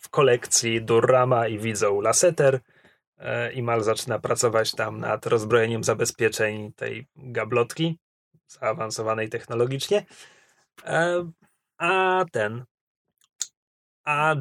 [0.00, 2.60] w kolekcji Durrama i widzą Lasseter
[3.18, 7.98] e, i Mal zaczyna pracować tam nad rozbrojeniem zabezpieczeń tej gablotki
[8.46, 10.06] zaawansowanej technologicznie.
[10.84, 11.30] E,
[11.78, 12.64] a ten
[14.04, 14.36] a e,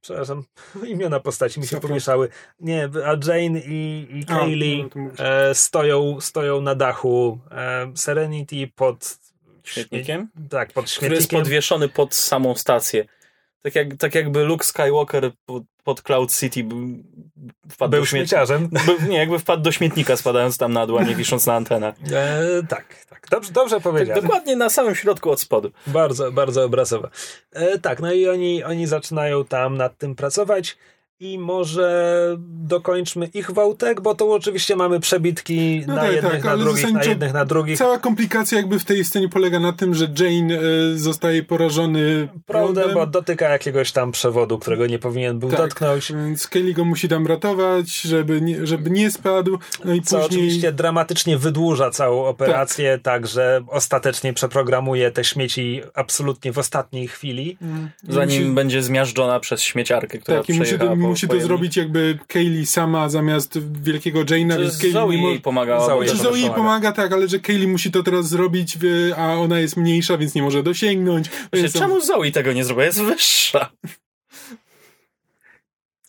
[0.00, 0.44] przepraszam,
[0.86, 2.28] imiona postaci mi się pomieszały.
[2.60, 9.19] Nie, a Jane i, i Kaylee e, stoją, stoją na dachu e, Serenity pod
[9.64, 10.28] Śmietnikiem?
[10.36, 11.40] śmie- Tak, pod Który jest śmietnikiem.
[11.40, 13.04] podwieszony pod samą stację.
[13.62, 15.30] Tak, jak, tak jakby Luke Skywalker
[15.84, 16.64] pod, Cloud City
[17.70, 18.68] wpadł Był do śmieciarzem.
[18.86, 21.94] Był, nie, jakby wpadł do śmietnika spadając tam na dół, nie wisząc na antenach.
[22.12, 23.26] E, tak, tak.
[23.30, 24.22] Dobrze, dobrze Tak, powiedziałem.
[24.22, 25.70] dokładnie na samym środku od spodu.
[25.86, 27.10] Bardzo, bardzo obrazowe.
[27.52, 30.76] E, tak, no i oni, oni zaczynają tam nad tym pracować
[31.20, 36.44] i może dokończmy ich wątek, bo to oczywiście mamy przebitki No na tak, jednych, tak,
[36.44, 37.78] na ale drugich, na jednych, na drugich.
[37.78, 40.60] Cała komplikacja jakby w tej scenie polega na tym, że Jane e,
[40.98, 45.58] zostaje porażony Prawda, prądem, bo dotyka jakiegoś tam przewodu, którego nie powinien był Tak.
[45.58, 46.12] dotknąć.
[46.12, 49.58] więc Kelly go musi tam ratować, żeby nie, żeby nie spadł.
[49.84, 50.40] No i Co później...
[50.40, 53.26] oczywiście dramatycznie wydłuża całą operację, tak.
[53.26, 57.58] że ostatecznie przeprogramuje te śmieci absolutnie w ostatniej chwili.
[57.62, 57.90] Mm.
[58.08, 60.54] Zanim Musi- będzie zmiażdżona przez śmieciarkę, która Tak, i
[61.10, 65.28] musi to, zrobić jakby Kaylee sama zamiast wielkiego Jane'a, Czy więc Kaylee Zoe nie mo-
[65.30, 65.86] jej pomagała?
[65.86, 66.56] Zoe Zoe Zoe jej pomaga.
[66.62, 68.78] pomaga, tak, ale że Kaylee musi to teraz zrobić,
[69.16, 71.30] a ona jest mniejsza, więc nie może dosięgnąć.
[71.52, 72.84] Więc Czemu Zoe tego nie zrobiła?
[72.84, 73.70] Jest wyższa.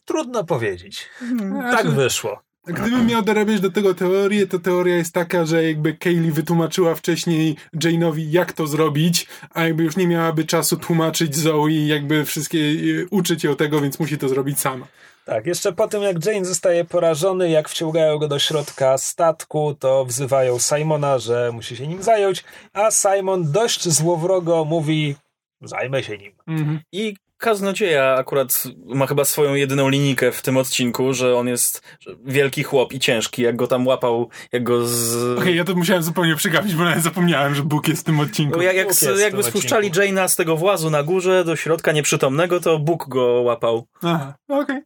[0.06, 1.10] Trudno powiedzieć.
[1.38, 2.42] Znaczy, Tak wyszło.
[2.68, 7.56] Gdybym miał dorabiać do tego teorię, to teoria jest taka, że jakby Kaylee wytłumaczyła wcześniej
[7.76, 13.08] Jane'owi, jak to zrobić, a jakby już nie miałaby czasu tłumaczyć Zoe, jakby wszystkie y,
[13.12, 14.88] uczyć ją tego, więc musi to zrobić sama.
[15.26, 20.06] Tak, jeszcze po tym jak Jane zostaje porażony, jak wciągają go do środka statku, to
[20.06, 22.44] wzywają Simona, że musi się nim zająć,
[22.74, 25.16] a Simon dość złowrogo mówi,
[25.62, 26.34] zajmę się nim.
[26.48, 26.80] Mhm.
[26.92, 31.82] I kaznodzieja akurat ma chyba swoją jedyną linijkę w tym odcinku, że on jest
[32.26, 35.38] wielki chłop i ciężki, jak go tam łapał, jak go z...
[35.40, 38.58] Okej, ja to musiałem zupełnie przegapić, bo nawet zapomniałem, że Bóg jest w tym odcinku.
[38.58, 40.10] No, jak, jak, w jakby spuszczali odcinku.
[40.10, 43.88] Jane'a z tego włazu na górze do środka nieprzytomnego, to Bóg go łapał.
[44.04, 44.82] Aha, okej.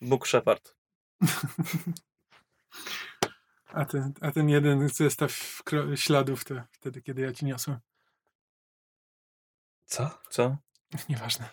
[0.00, 0.74] Bóg Shepard.
[3.72, 5.62] A, ten, a ten jeden zestaw
[5.94, 7.78] śladów to wtedy, kiedy ja ci niosłem.
[9.84, 10.10] Co?
[10.30, 10.56] Co?
[11.08, 11.48] Nieważne.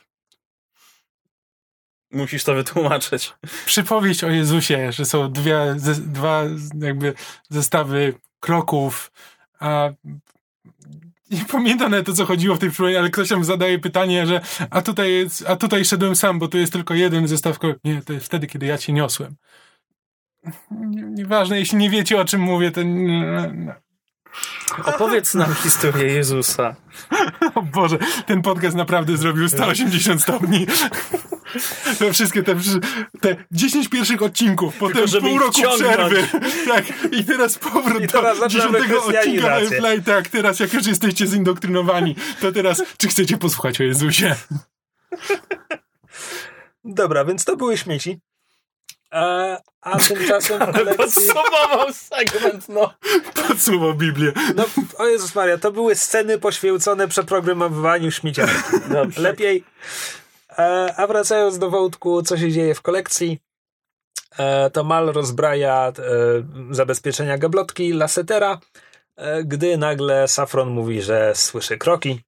[2.15, 3.33] Musisz to wytłumaczyć.
[3.65, 6.43] Przypowieść o Jezusie, że są dwie, ze, dwa
[6.79, 7.13] jakby
[7.49, 9.11] zestawy kroków,
[9.59, 9.89] a
[11.31, 14.81] nie pamiętam nawet co chodziło w tej przypowieści, ale ktoś tam zadaje pytanie, że a
[14.81, 17.81] tutaj, jest, a tutaj szedłem sam, bo tu jest tylko jeden zestaw kroków.
[17.83, 19.35] Nie, to jest wtedy, kiedy ja cię niosłem.
[20.71, 22.81] Nie, nieważne, jeśli nie wiecie o czym mówię, to...
[24.85, 26.75] Opowiedz nam historię Jezusa.
[27.55, 30.67] O Boże, ten podcast naprawdę zrobił 180 stopni.
[31.99, 32.55] To wszystkie te,
[33.21, 35.81] te 10 pierwszych odcinków, potem żeby pół roku wciągnąć.
[35.81, 36.27] przerwy.
[36.67, 39.59] Tak, i teraz powrót I teraz do zaczynamy 10 odcinka.
[39.59, 40.01] Firefly.
[40.01, 44.35] Tak, teraz jak już jesteście zindoktrynowani, to teraz czy chcecie posłuchać o Jezusie?
[46.83, 48.19] Dobra, więc to były śmieci.
[49.15, 50.97] A, a tymczasem w kolekcji...
[50.97, 52.93] Podsumował segment, no.
[53.47, 54.31] Podsumował Biblię.
[54.55, 54.65] No,
[54.97, 58.53] o Jezus Maria, to były sceny poświęcone przeprogramowywaniu śmieciarki.
[58.89, 59.21] Dobrze.
[59.21, 59.63] Lepiej.
[60.57, 63.39] E, a wracając do wątku, co się dzieje w kolekcji,
[64.37, 68.59] e, to Mal rozbraja e, zabezpieczenia gablotki Lassetera,
[69.15, 72.21] e, gdy nagle Safron mówi, że słyszy kroki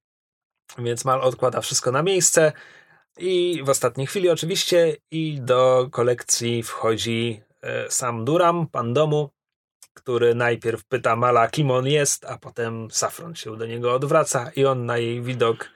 [0.78, 2.52] Więc Mal odkłada wszystko na miejsce
[3.18, 9.30] i w ostatniej chwili oczywiście i do kolekcji wchodzi e, sam Duram, pan domu,
[9.94, 14.64] który najpierw pyta Mala, kim on jest, a potem Safron się do niego odwraca i
[14.64, 15.70] on na jej widok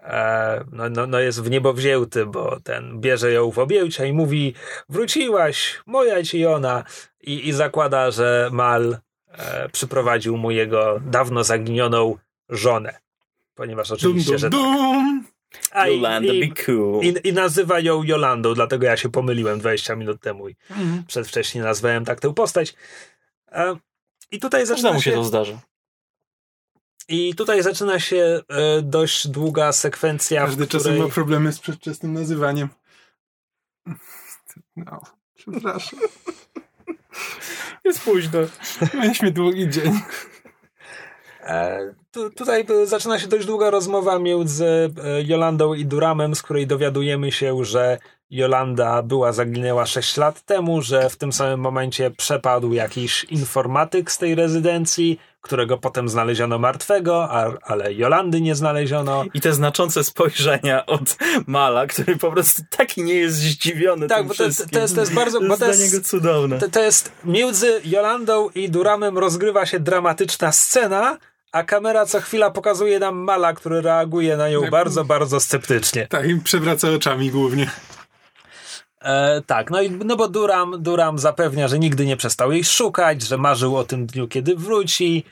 [0.00, 4.12] e, no, no, no jest w niebo wzięty, bo ten bierze ją w objęcia i
[4.12, 4.54] mówi
[4.88, 6.84] wróciłaś, moja ci ona
[7.20, 12.98] i, i zakłada, że Mal e, przyprowadził mu jego dawno zaginioną żonę.
[13.54, 15.17] Ponieważ Dum, oczywiście, dum, że dum.
[15.72, 17.04] A Yolanda i, be cool.
[17.04, 21.04] i, I nazywa ją Jolandą, dlatego ja się pomyliłem 20 minut temu i Mhm.
[21.06, 22.74] przedwcześnie nazwałem tak tę postać.
[23.52, 23.76] E,
[24.30, 25.60] I tutaj Każdemu zaczyna się się, to zdarza.
[27.08, 31.08] i tutaj zaczyna się e, dość długa sekwencja, Każdy w czasem której...
[31.08, 32.68] ma problemy z przedwczesnym nazywaniem.
[34.76, 35.00] No,
[35.34, 35.98] przepraszam.
[37.84, 38.38] Jest późno.
[38.94, 40.00] Mieliśmy długi dzień.
[41.48, 44.66] E, tu, tutaj zaczyna się dość długa rozmowa między
[45.04, 47.98] e, Jolandą i Duramem, z której dowiadujemy się, że
[48.30, 54.18] Jolanda była zaginęła 6 lat temu, że w tym samym momencie przepadł jakiś informatyk z
[54.18, 59.24] tej rezydencji, którego potem znaleziono martwego, a, ale Jolandy nie znaleziono.
[59.34, 64.34] I te znaczące spojrzenia od Mala, który po prostu taki nie jest zdziwiony Tak, bo
[64.34, 64.68] to, wszystkim.
[64.68, 65.40] to, jest, to jest bardzo...
[65.40, 66.58] To Bo jest to dla jest, niego cudowne.
[66.58, 71.18] To, to jest między Jolandą i Duramem rozgrywa się dramatyczna scena,
[71.58, 74.70] a kamera co chwila pokazuje nam Mala, który reaguje na nią Tak.
[74.70, 76.06] bardzo, bardzo sceptycznie.
[76.06, 77.70] Tak, i przewraca oczami głównie.
[79.00, 83.22] E, tak, no i no bo Duram, Duram zapewnia, że nigdy nie przestał jej szukać,
[83.22, 85.24] że marzył o tym dniu, kiedy wróci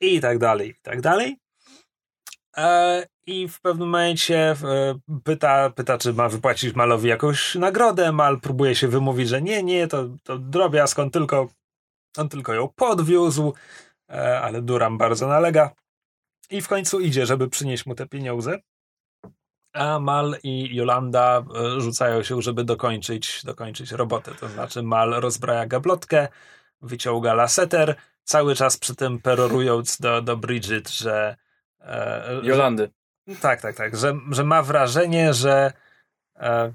[0.00, 1.36] i tak dalej, i tak dalej.
[2.56, 8.12] E, I w pewnym momencie e, pyta, pyta, czy ma wypłacić Malowi jakąś nagrodę.
[8.12, 11.48] Mal próbuje się wymówić, że nie, nie, to, to drobiazg, on tylko,
[12.16, 13.54] on tylko ją podwiózł,
[14.18, 15.70] ale Duram bardzo nalega.
[16.50, 18.58] I w końcu idzie, żeby przynieść mu te pieniądze.
[19.72, 24.34] A Mal i Jolanda e, rzucają się, żeby dokończyć, dokończyć robotę.
[24.34, 26.28] To znaczy Mal rozbraja gablotkę,
[26.82, 31.36] wyciąga laseter, cały czas przy tym perorując do, do Bridget, że...
[31.80, 32.90] E, Jolandy.
[33.26, 35.72] że tak, tak, tak, że, że ma wrażenie, że...
[36.36, 36.72] E,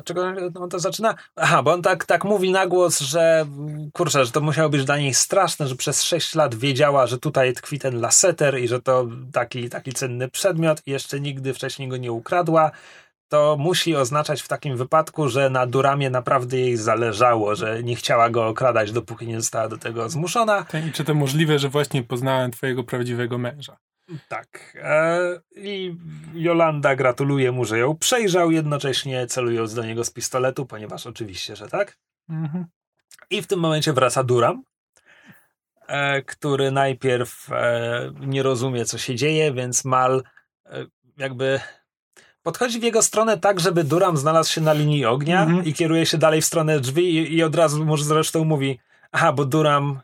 [0.00, 1.14] od czego on to zaczyna?
[1.36, 3.46] Aha, bo on tak, tak mówi na głos, że
[3.92, 7.52] kurczę, że to musiało być dla niej straszne, że przez 6 lat wiedziała, że tutaj
[7.52, 11.96] tkwi ten laseter i że to taki, taki cenny przedmiot i jeszcze nigdy wcześniej go
[11.96, 12.70] nie ukradła.
[13.28, 18.30] To musi oznaczać w takim wypadku, że na Duramie naprawdę jej zależało, że nie chciała
[18.30, 20.66] go okradać, dopóki nie została do tego zmuszona.
[20.88, 23.76] I czy to możliwe, że właśnie poznałem twojego prawdziwego męża?
[24.28, 24.76] Tak.
[24.82, 25.18] E,
[25.56, 25.94] I
[26.34, 31.68] Jolanda gratuluje mu, że ją przejrzał, jednocześnie celując do niego z pistoletu, ponieważ oczywiście, że
[31.68, 31.98] tak.
[32.28, 32.66] Mhm.
[33.30, 34.62] I w tym momencie wraca Duram,
[35.86, 40.22] e, który najpierw e, nie rozumie, co się dzieje, więc Mal
[41.16, 41.60] jakby
[42.42, 45.64] podchodzi w jego stronę tak, żeby Duram znalazł się na linii ognia Mhm.
[45.64, 48.78] i kieruje się dalej w stronę drzwi i, i od razu może zresztą mówi
[49.12, 50.00] aha, bo Duram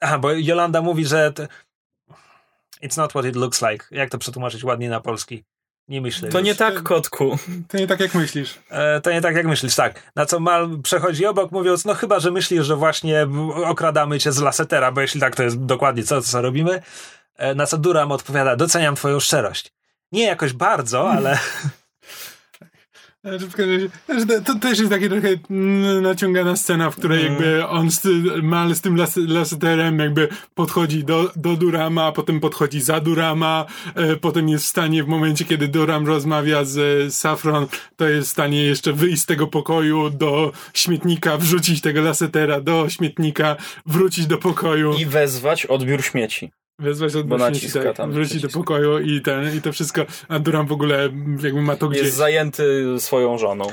[0.00, 1.32] aha, bo Jolanda mówi, że
[2.84, 3.84] it's not what it looks like.
[3.90, 5.44] Jak to przetłumaczyć ładnie na polski?
[5.88, 6.28] Nie myślę.
[6.28, 6.46] To już.
[6.46, 7.38] nie tak, kotku.
[7.68, 8.58] To nie tak jak myślisz.
[8.70, 10.12] E, to nie tak jak myślisz, tak.
[10.16, 13.26] Na co Mal przechodzi obok, mówiąc, no chyba, że myślisz, że właśnie
[13.64, 16.82] okradamy cię z lasetera, bo jeśli tak, to jest dokładnie co, co robimy.
[17.36, 19.72] E, na co Duram odpowiada, doceniam twoją szczerość.
[20.12, 21.38] Nie jakoś bardzo, ale
[22.58, 23.13] Znaczy, w każdym razie, znaczy,
[24.26, 28.02] to, to też jest takie trochę mm, naciągana scena, w której jakby on z,
[28.42, 34.16] Mal z tym las, laseterem jakby podchodzi do, do Durama, potem podchodzi za Durama, e,
[34.16, 38.62] potem jest w stanie w momencie, kiedy Duram rozmawia z Safron, to jest w stanie
[38.62, 43.56] jeszcze wyjść z tego pokoju do śmietnika, wrzucić tego lasetera do śmietnika,
[43.86, 44.94] wrócić do pokoju.
[44.94, 46.63] I wezwać odbiór śmieci.
[46.78, 47.26] Wezwać od
[47.72, 51.08] tak, tam wrócić do pokoju i, ten, i to wszystko, a Duram w ogóle
[51.42, 52.02] jakby ma to gdzieś.
[52.02, 53.66] Jest zajęty swoją żoną.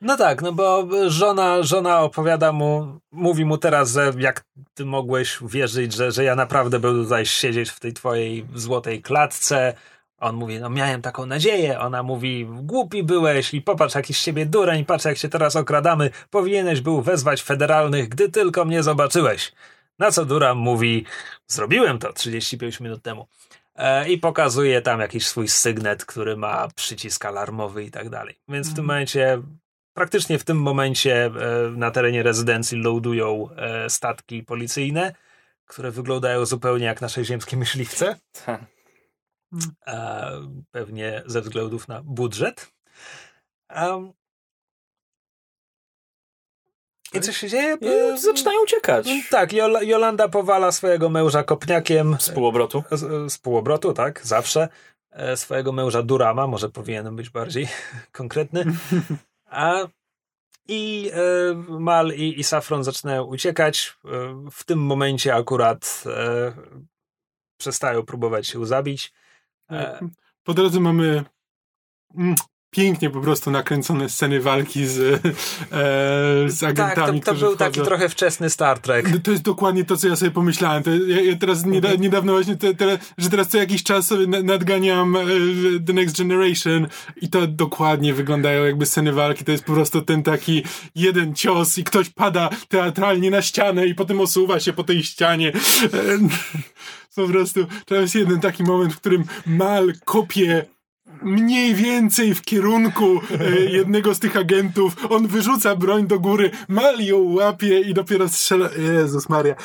[0.00, 4.44] no tak, no bo żona, żona opowiada mu, mówi mu teraz, że jak
[4.74, 9.74] ty mogłeś wierzyć, że, że ja naprawdę będę tutaj siedzieć w tej twojej złotej klatce.
[10.20, 11.80] On mówi, no miałem taką nadzieję.
[11.80, 16.10] Ona mówi, głupi byłeś i popatrz jakiś z siebie dureń, patrz jak się teraz okradamy.
[16.30, 19.52] Powinieneś był wezwać federalnych, gdy tylko mnie zobaczyłeś.
[19.98, 21.04] Na co Duram mówi,
[21.46, 23.26] zrobiłem to 35 minut temu.
[23.74, 28.40] E, I pokazuje tam jakiś swój sygnet, który ma przycisk alarmowy i tak dalej.
[28.48, 29.42] Więc w tym momencie,
[29.94, 31.30] praktycznie w tym momencie e,
[31.70, 35.14] na terenie rezydencji loadują e, statki policyjne,
[35.66, 38.16] które wyglądają zupełnie jak nasze ziemskie myśliwce.
[38.44, 38.66] Ta.
[39.86, 40.30] E,
[40.70, 42.72] pewnie ze względów na budżet.
[43.76, 44.12] Um,
[47.14, 47.76] I co się dzieje?
[47.80, 49.08] I zaczynają uciekać.
[49.30, 52.82] Tak, Jol- Jolanda powala swojego męża kopniakiem Z półobrotu.
[52.90, 54.68] z, z półobrotu, tak, zawsze.
[55.10, 57.68] e, swojego męża Durama, może powinienem być bardziej
[58.12, 58.64] konkretny.
[59.46, 59.74] A
[60.68, 63.96] i e, Mal i, i Safron zaczynają uciekać.
[64.04, 64.08] E,
[64.52, 66.52] w tym momencie akurat e,
[67.58, 69.12] przestają próbować się zabić.
[69.70, 69.98] E,
[70.44, 71.24] Po drodze mamy
[72.18, 72.34] mm,
[72.70, 75.20] pięknie po prostu nakręcone sceny walki z, e,
[76.50, 77.88] z tak, agentami, to, to którzy był taki wchodzą.
[77.88, 79.12] trochę wczesny Star Trek.
[79.12, 80.82] No To jest dokładnie to, co ja sobie pomyślałem.
[80.82, 82.00] To ja, ja teraz nieda, Mhm.
[82.02, 85.20] niedawno właśnie, te, te, że teraz co jakiś czas sobie na- nadganiam e,
[85.86, 86.86] The Next Generation
[87.22, 89.44] i to dokładnie wyglądają jakby sceny walki.
[89.44, 90.62] To jest po prostu ten taki
[90.94, 95.48] jeden cios i ktoś pada teatralnie na ścianę i potem osuwa się po tej ścianie.
[95.48, 96.18] E,
[97.16, 100.64] po prostu to jest jeden taki moment, w którym Mal kopie
[101.22, 104.96] mniej więcej w kierunku e, jednego z tych agentów.
[105.10, 108.68] On wyrzuca broń do góry, Mal ją łapie i dopiero strzela.
[108.78, 109.54] Jezus Maria.
[109.54, 109.56] E,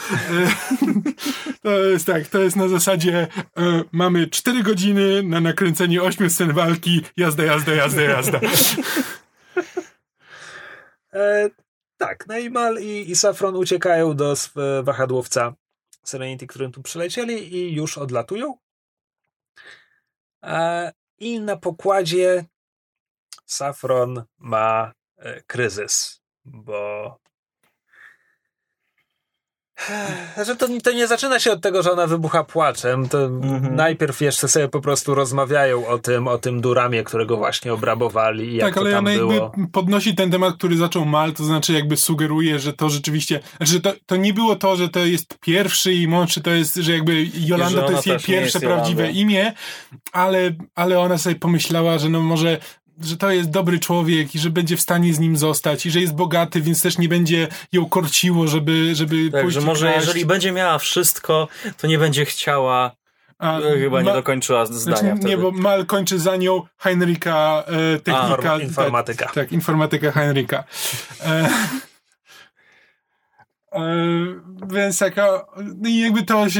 [1.63, 6.53] to jest tak, to jest na zasadzie e, mamy 4 godziny na nakręcenie 8 scen
[6.53, 8.39] walki, jazda, jazda, jazda, jazda.
[11.13, 11.49] E,
[11.97, 14.33] tak, no i Mal i, i Safron uciekają do
[14.83, 15.53] wahadłowca
[16.03, 18.57] Serenity, którym tu przylecieli i już odlatują.
[20.43, 20.91] E,
[21.23, 22.45] I na pokładzie
[23.45, 27.19] Safron ma e, kryzys, bo
[30.45, 33.09] że to, to nie zaczyna się od tego, że ona wybucha płaczem.
[33.09, 33.75] To Mhm.
[33.75, 38.55] najpierw jeszcze sobie po prostu rozmawiają o tym, o tym Duramie, którego właśnie obrabowali i
[38.55, 39.33] jak tak, to ale tam ona było.
[39.33, 43.79] jakby podnosi ten temat, który zaczął Mal, to znaczy jakby sugeruje, że to rzeczywiście, że
[43.81, 46.91] to, to nie było to, że to jest pierwszy i mąż, czy to jest, że
[46.91, 49.53] jakby Jolanda że to jest jej pierwsze jest prawdziwe imię,
[50.11, 52.57] ale, ale ona sobie pomyślała, że no może
[53.01, 56.01] że to jest dobry człowiek i że będzie w stanie z nim zostać i że
[56.01, 60.05] jest bogaty, więc też nie będzie ją korciło, żeby, żeby Tak, pójść że może kraść.
[60.07, 62.91] jeżeli będzie miała wszystko, to nie będzie chciała.
[63.39, 65.29] A, e, Chyba nie dokończyła zdania Znaczy, wtedy.
[65.29, 68.35] nie, bo Mal kończy za nią Heinrika, e, technika.
[68.57, 69.25] Informa- informatyka.
[69.25, 70.63] Tak, tak, informatyka Heinrika.
[71.25, 71.49] E,
[73.71, 73.81] e,
[74.71, 76.59] więc taka, no i jakby to się,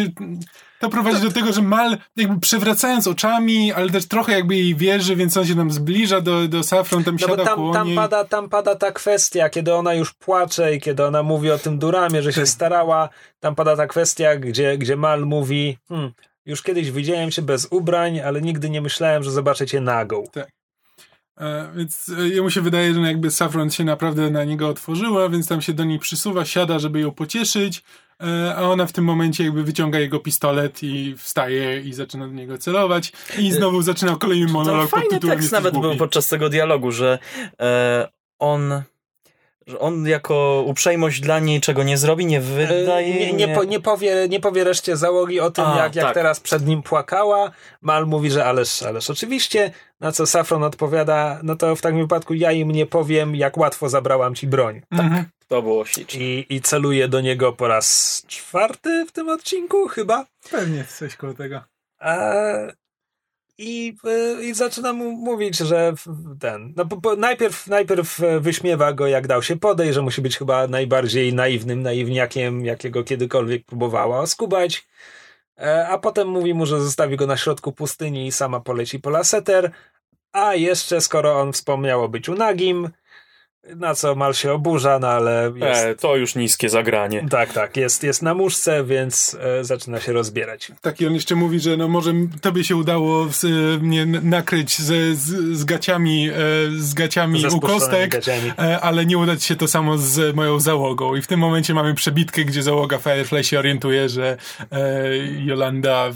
[0.83, 5.15] to prowadzi do tego, że Mal jakby przewracając oczami, ale też trochę jakby jej wierzy,
[5.15, 7.87] więc on się tam zbliża do, do Safron, tam No bo siada tam, koło tam,
[7.87, 7.95] niej.
[7.95, 11.79] pada, tam pada ta kwestia, kiedy ona już płacze i kiedy ona mówi o tym
[11.79, 16.11] Duramie, że się starała, tam pada ta kwestia, gdzie, gdzie Mal mówi hmm,
[16.45, 20.23] już kiedyś widziałem cię bez ubrań, ale nigdy nie myślałem, że zobaczę cię nagą.
[21.37, 25.47] E, więc e, jemu się wydaje, że jakby Safron się naprawdę na niego otworzyła, więc
[25.47, 27.83] tam się do niej przysuwa, siada, żeby ją pocieszyć,
[28.57, 32.57] a ona w tym momencie jakby wyciąga jego pistolet i wstaje i zaczyna do niego
[32.57, 35.87] celować i znowu zaczyna kolejny To monolog pod fajny tytułem tekst nawet głupi.
[35.87, 37.19] był podczas tego dialogu, że
[37.61, 38.07] e,
[38.39, 38.83] on
[39.67, 43.13] że on jako uprzejmość dla niej czego nie zrobi, nie wydaje...
[43.15, 46.13] nie, nie, po, nie, powie, nie powie reszcie załogi o tym, A, jak, jak tak.
[46.13, 47.51] teraz przed nim płakała.
[47.81, 52.33] Mal mówi, że ależ, ależ oczywiście, na co Safron odpowiada, no to w takim wypadku
[52.33, 54.81] ja im nie powiem, jak łatwo zabrałam ci broń.
[54.91, 55.25] Mhm.
[55.47, 56.19] To było śliczne.
[56.21, 60.25] I, I celuje do niego po raz czwarty w tym odcinku, chyba.
[60.51, 61.61] Pewnie coś koło tego.
[61.99, 62.33] A,
[63.57, 63.95] i,
[64.39, 65.93] y, I zaczyna mu mówić, że
[66.39, 66.73] ten.
[66.75, 70.37] No, bo, bo najpierw, najpierw e, wyśmiewa go, jak dał się podejść, że musi być
[70.37, 74.87] chyba najbardziej naiwnym naiwniakiem, jakiego kiedykolwiek próbowała oskubać.
[75.57, 79.09] E, A potem mówi mu, że zostawi go na środku pustyni i sama poleci po
[79.09, 79.71] laseter.
[80.31, 82.89] A jeszcze, skoro on wspomniał o byciu nagim,
[83.75, 85.85] na co Mal się oburza, no ale jest.
[85.85, 87.25] E, to już niskie zagranie.
[87.29, 90.71] Tak, tak, jest, jest na muszce, więc e, zaczyna się rozbierać.
[90.81, 93.43] Tak, i on jeszcze mówi, że no może tobie się udało z,
[93.81, 96.33] mnie n- nakryć z, z, z gaciami, e,
[96.77, 98.51] z gaciami u kostek, gaciami.
[98.59, 101.15] e, ale nie uda ci się to samo z moją załogą.
[101.15, 104.37] I w tym momencie mamy przebitkę, gdzie załoga Firefly się orientuje, że
[104.71, 106.09] e, Jolanda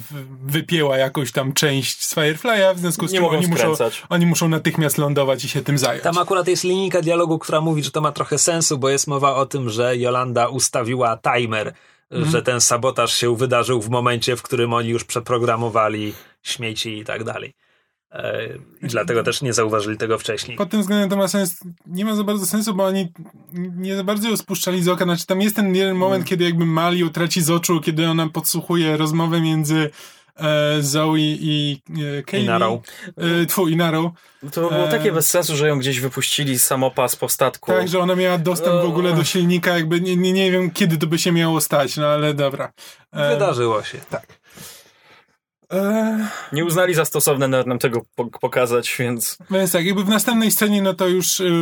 [0.44, 3.74] wypięła jakąś tam część z Firefly'a, w związku z Nie czym mogą oni muszą,
[4.10, 6.04] oni muszą natychmiast lądować i się tym zająć.
[6.04, 9.36] Tam akurat jest linijka dialogu, która mówi, że to ma trochę sensu, bo jest mowa
[9.36, 11.74] o tym, że Jolanda ustawiła timer,
[12.12, 17.24] że ten sabotaż się wydarzył w momencie, w którym oni już przeprogramowali śmieci i tak
[17.24, 17.54] dalej.
[18.12, 18.48] E,
[18.82, 20.58] I dlatego też nie zauważyli tego wcześniej.
[20.58, 23.14] Pod tym względem to ma sens, nie ma za bardzo sensu, bo oni
[23.54, 25.06] nie za bardzo ją spuszczali z oka.
[25.06, 28.30] Znaczy tam jest ten jeden moment, kiedy jakby Mali ją traci z oczu, kiedy ona
[28.30, 29.90] podsłuchuje rozmowę między
[30.80, 31.82] Zoe i
[32.20, 32.46] e, Kaylee.
[32.46, 32.82] Inarą.
[33.18, 34.12] E, tfu, Inarą.
[34.52, 37.72] To było E, takie bez sensu, że ją gdzieś wypuścili z samopas po statku.
[37.72, 40.98] Tak, że ona miała dostęp w ogóle do silnika, jakby nie, nie, nie wiem, kiedy
[40.98, 42.72] to by się miało stać, no ale dobra.
[43.14, 43.98] E, Wydarzyło się.
[44.10, 44.37] Tak.
[45.74, 50.10] E, Nie uznali za stosowne nawet nam tego po- pokazać, więc więc tak, jakby w
[50.10, 51.54] następnej scenie, no to już y,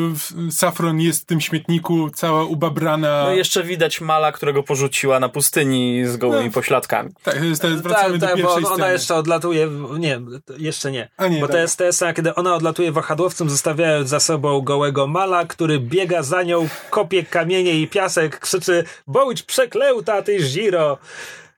[0.52, 3.24] Saffron jest w tym śmietniku, cała ubabrana.
[3.24, 6.52] no jeszcze widać Mala, którego porzuciła na pustyni z gołymi No.
[6.52, 7.10] pośladkami.
[7.24, 8.92] Tak, to jest, to jest, wracamy tak, do tak, bo pierwszej ona sceny.
[8.94, 9.70] jeszcze odlatuje.
[10.00, 11.10] Nie, to jeszcze nie.
[11.18, 11.62] A nie, bo to dobra.
[11.62, 16.24] jest, to jest scena, kiedy ona odlatuje wahadłowcem, zostawiając za sobą gołego mala, który biega
[16.24, 20.98] za nią, kopie kamienie i piasek, krzyczy: Bądź przeklęta, ty Ziro!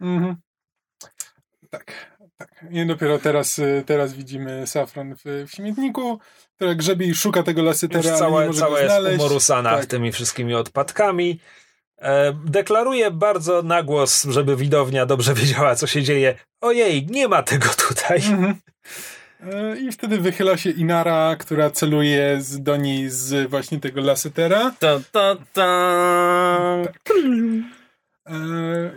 [0.02, 0.36] Mhm.
[1.70, 2.66] Tak, tak.
[2.72, 6.20] I dopiero teraz, y, teraz widzimy Safran w, w śmietniku,
[6.56, 9.86] która grzebie i szuka tego Już lasytera, nie całe, może całe go jest umorusana Tak.
[9.86, 11.40] tymi wszystkimi odpadkami.
[12.02, 16.36] E, deklaruje bardzo na głos, żeby widownia dobrze wiedziała, co się dzieje.
[16.62, 18.18] Ojej, nie ma tego tutaj.
[18.18, 18.56] Mhm.
[19.44, 24.72] E, I wtedy wychyla się Inara, która celuje z, do niej z właśnie tego lasytera.
[24.80, 25.64] Ta, ta, ta.
[27.10, 27.77] E,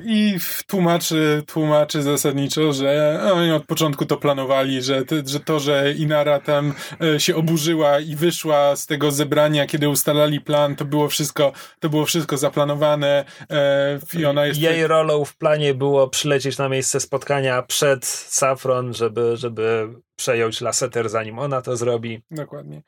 [0.05, 5.93] I w- tłumaczy, tłumaczy zasadniczo, że oni od początku to planowali, że, że to, że
[5.93, 11.09] Inara tam e, się oburzyła i wyszła z tego zebrania, kiedy ustalali plan, to było
[11.09, 14.61] wszystko, to było wszystko zaplanowane e, i ona jest...
[14.61, 21.09] Jej rolą w planie było przylecieć na miejsce spotkania przed Safron, żeby, żeby przejąć laseter,
[21.09, 22.23] zanim ona to zrobi.
[22.31, 22.83] Dokładnie.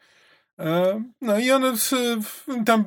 [0.59, 1.91] E, No i on w,
[2.23, 2.85] w, tam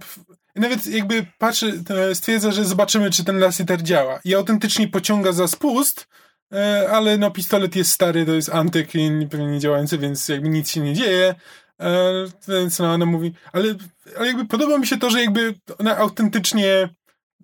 [0.56, 1.84] w, nawet jakby patrzy,
[2.14, 4.20] stwierdza, że zobaczymy, czy ten lasyter działa.
[4.24, 6.08] I autentycznie pociąga za spust,
[6.54, 10.50] e, ale no pistolet jest stary, to jest antyk i pewnie nie działający, więc jakby
[10.50, 11.36] nic się nie dzieje.
[11.82, 12.12] E,
[12.48, 13.76] Więc no ona mówi, ale,
[14.18, 16.90] ale jakby podoba mi się to, że jakby ona autentycznie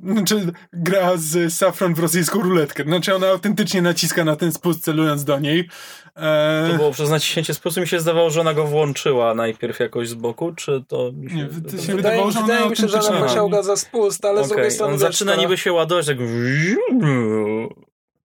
[0.03, 2.83] znaczy gra z Safron w rosyjską ruletkę.
[2.83, 5.69] Znaczy ona autentycznie naciska na ten spust celując do niej.
[6.15, 10.09] E, To było przez naciśnięcie sposób mi się zdawało, że ona go włączyła najpierw jakoś
[10.09, 11.35] z boku, czy to mi się...
[11.35, 14.25] Nie, to się wydaje- Wydaje, że ona wydaje mi się, że ona pociąga za spust,
[14.25, 16.17] ale z Okej, drugiej strony On zaczyna to- niby się ładować, tak...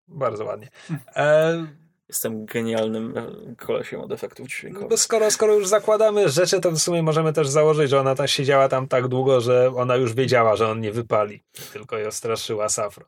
[0.08, 0.68] Bardzo ładnie.
[1.16, 1.66] E,
[2.08, 4.88] Jestem genialnym e, kolesiem od efektów dźwiękowych.
[4.88, 8.26] bo skoro, skoro już zakładamy rzeczy, to w sumie możemy też założyć, że ona ta
[8.26, 11.42] siedziała tam tak długo, że ona już wiedziała, że on nie wypali.
[11.72, 13.06] Tylko ją straszyła Safron.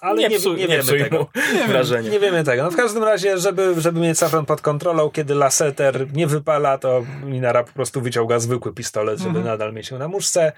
[0.00, 1.26] Ale nie- psuj, nie wiemy psuj tego.
[1.68, 2.10] wrażenia.
[2.10, 2.62] Nie wiemy tego.
[2.62, 7.04] No w każdym razie, żeby, żeby mieć Safron pod kontrolą, kiedy Laseter nie wypala, to
[7.24, 9.46] Minara po prostu wyciąga zwykły pistolet, żeby Mhm.
[9.46, 10.52] nadal mieć ją na muszce.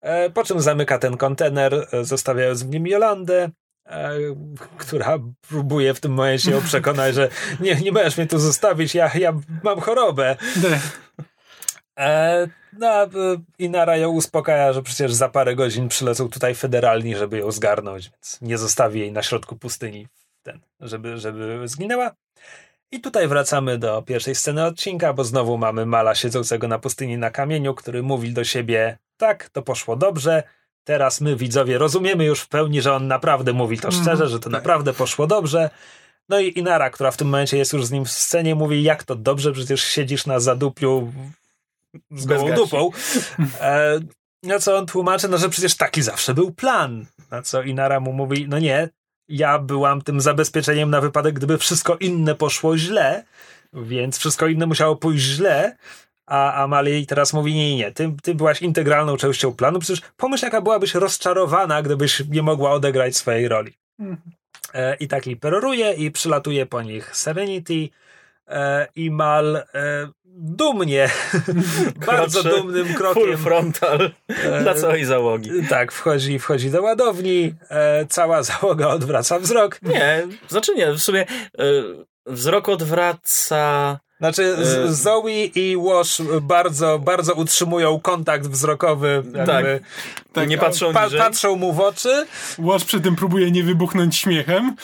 [0.00, 3.50] E, po czym zamyka ten kontener, e, zostawiając w nim Jolandę,
[4.76, 5.18] która
[5.48, 7.28] próbuje w tym momencie ją przekonać, że
[7.60, 10.36] nie, nie możesz mnie tu zostawić, ja, ja mam chorobę.
[11.98, 12.46] E,
[12.78, 13.08] no, e,
[13.58, 18.38] Inara ją uspokaja, że przecież za parę godzin przylecą tutaj federalni, żeby ją zgarnąć, więc
[18.40, 20.08] nie zostawi jej na środku pustyni,
[20.42, 22.14] ten, żeby, żeby zginęła.
[22.90, 27.30] I tutaj wracamy do pierwszej sceny odcinka, bo znowu mamy Mala siedzącego na pustyni na
[27.30, 30.42] kamieniu, który mówi do siebie: Tak, to poszło dobrze.
[30.84, 34.38] Teraz my, widzowie, rozumiemy już w pełni, że on naprawdę mówi to Mhm, szczerze, że
[34.38, 34.52] to tak.
[34.52, 35.70] naprawdę poszło dobrze.
[36.28, 39.04] No i Inara, która w tym momencie jest już z nim w scenie, mówi: Jak
[39.04, 41.12] to dobrze, przecież siedzisz na zadupiu
[42.10, 42.90] z gołą dupą.
[43.60, 44.00] E,
[44.42, 47.06] na co on tłumaczy, no że przecież taki zawsze był plan.
[47.30, 48.88] Na co Inara mu mówi, no nie,
[49.28, 53.24] ja byłam tym zabezpieczeniem na wypadek, gdyby wszystko inne poszło źle,
[53.72, 55.76] więc wszystko inne musiało pójść źle.
[56.26, 60.60] A Amalie teraz mówi, nie, nie, ty, ty byłaś integralną częścią planu, przecież pomyśl, jaka
[60.60, 63.72] byłabyś rozczarowana, gdybyś nie mogła odegrać swojej roli.
[64.00, 64.18] Mhm.
[64.74, 67.88] E, I tak jej peroruje i przylatuje po nich Serenity
[68.48, 71.10] e, i Mal e, dumnie,
[72.06, 75.50] bardzo dumnym Full krokiem frontal e, dla całej załogi.
[75.68, 79.82] tak, wchodzi, wchodzi do ładowni, e, cała załoga odwraca wzrok.
[79.82, 81.20] Nie, znaczy nie, w sumie
[81.58, 81.64] e,
[82.26, 83.98] wzrok odwraca...
[84.18, 84.56] Znaczy
[84.86, 84.92] E.
[84.92, 89.22] Zoe i Wash bardzo, bardzo utrzymują kontakt wzrokowy.
[89.46, 89.66] Tak.
[90.32, 92.26] Tak, nie patrzą pa, patrzą mu w oczy.
[92.58, 94.76] Łoż przy tym próbuje nie wybuchnąć śmiechem.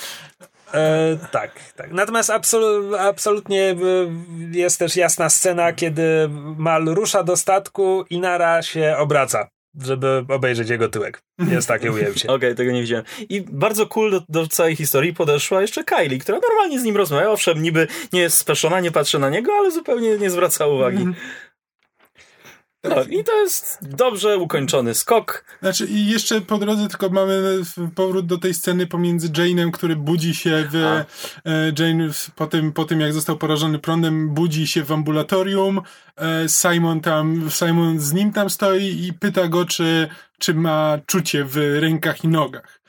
[0.74, 1.93] E, tak, tak.
[1.93, 3.76] Natomiast absolu, absolutnie e,
[4.51, 9.49] jest też jasna scena, kiedy Mal rusza do statku i Nara się obraca,
[9.85, 11.22] żeby obejrzeć jego tyłek.
[11.51, 12.29] Jest takie ujęcie.
[12.29, 13.05] Okej, tego nie widziałem.
[13.29, 17.31] I bardzo cool do, do całej historii podeszła jeszcze Kylie, która normalnie z nim rozmawia.
[17.31, 20.97] Owszem, niby nie jest speszona, nie patrzy na niego, ale zupełnie nie zwraca uwagi.
[20.97, 21.14] Mhm.
[22.89, 25.45] No, I to jest dobrze ukończony skok.
[25.61, 27.61] Znaczy i jeszcze po drodze tylko mamy
[27.95, 30.76] powrót do tej sceny pomiędzy Jane'em, który budzi się w...
[30.76, 31.05] A.
[31.51, 35.80] E, Jane po tym, po tym jak został porażony prądem budzi się w ambulatorium.
[36.16, 40.09] E, Simon tam, Simon z nim tam stoi i pyta go, czy,
[40.39, 42.80] czy ma czucie w rękach i nogach.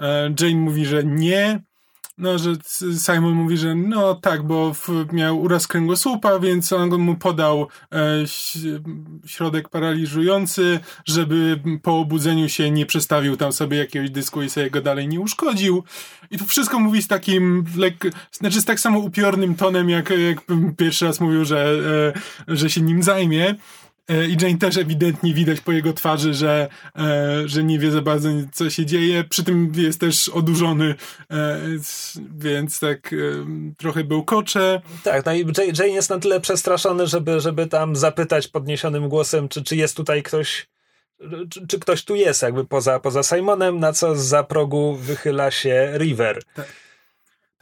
[0.00, 1.60] E, Jane mówi, że nie.
[2.18, 2.56] No, że
[2.98, 4.72] Simon mówi, że no tak, bo
[5.12, 8.24] miał uraz kręgosłupa, więc on mu podał e,
[9.26, 14.80] środek paraliżujący, żeby po obudzeniu się nie przestawił tam sobie jakiegoś dysku i sobie go
[14.80, 15.84] dalej nie uszkodził.
[16.30, 20.38] I to wszystko mówi z takim, lek, znaczy z tak samo upiornym tonem, jak, jak
[20.76, 21.70] pierwszy raz mówił, że,
[22.48, 23.54] e, że się nim zajmie.
[24.08, 28.02] E, I Jane też ewidentnie widać po jego twarzy, że, e, że nie wie za
[28.02, 29.24] bardzo, co się dzieje.
[29.24, 30.94] Przy tym jest też odurzony,
[31.30, 31.60] e,
[32.38, 33.14] więc tak
[33.78, 34.82] trochę był kocze.
[35.02, 35.46] Tak, no i
[35.78, 40.22] Jane jest na tyle przestraszony, żeby, żeby tam zapytać podniesionym głosem, czy, czy jest tutaj
[40.22, 40.66] ktoś,
[41.50, 45.92] czy, czy ktoś tu jest, jakby poza, poza Simonem, na co za progu wychyla się
[45.98, 46.42] River.
[46.54, 46.85] Tak.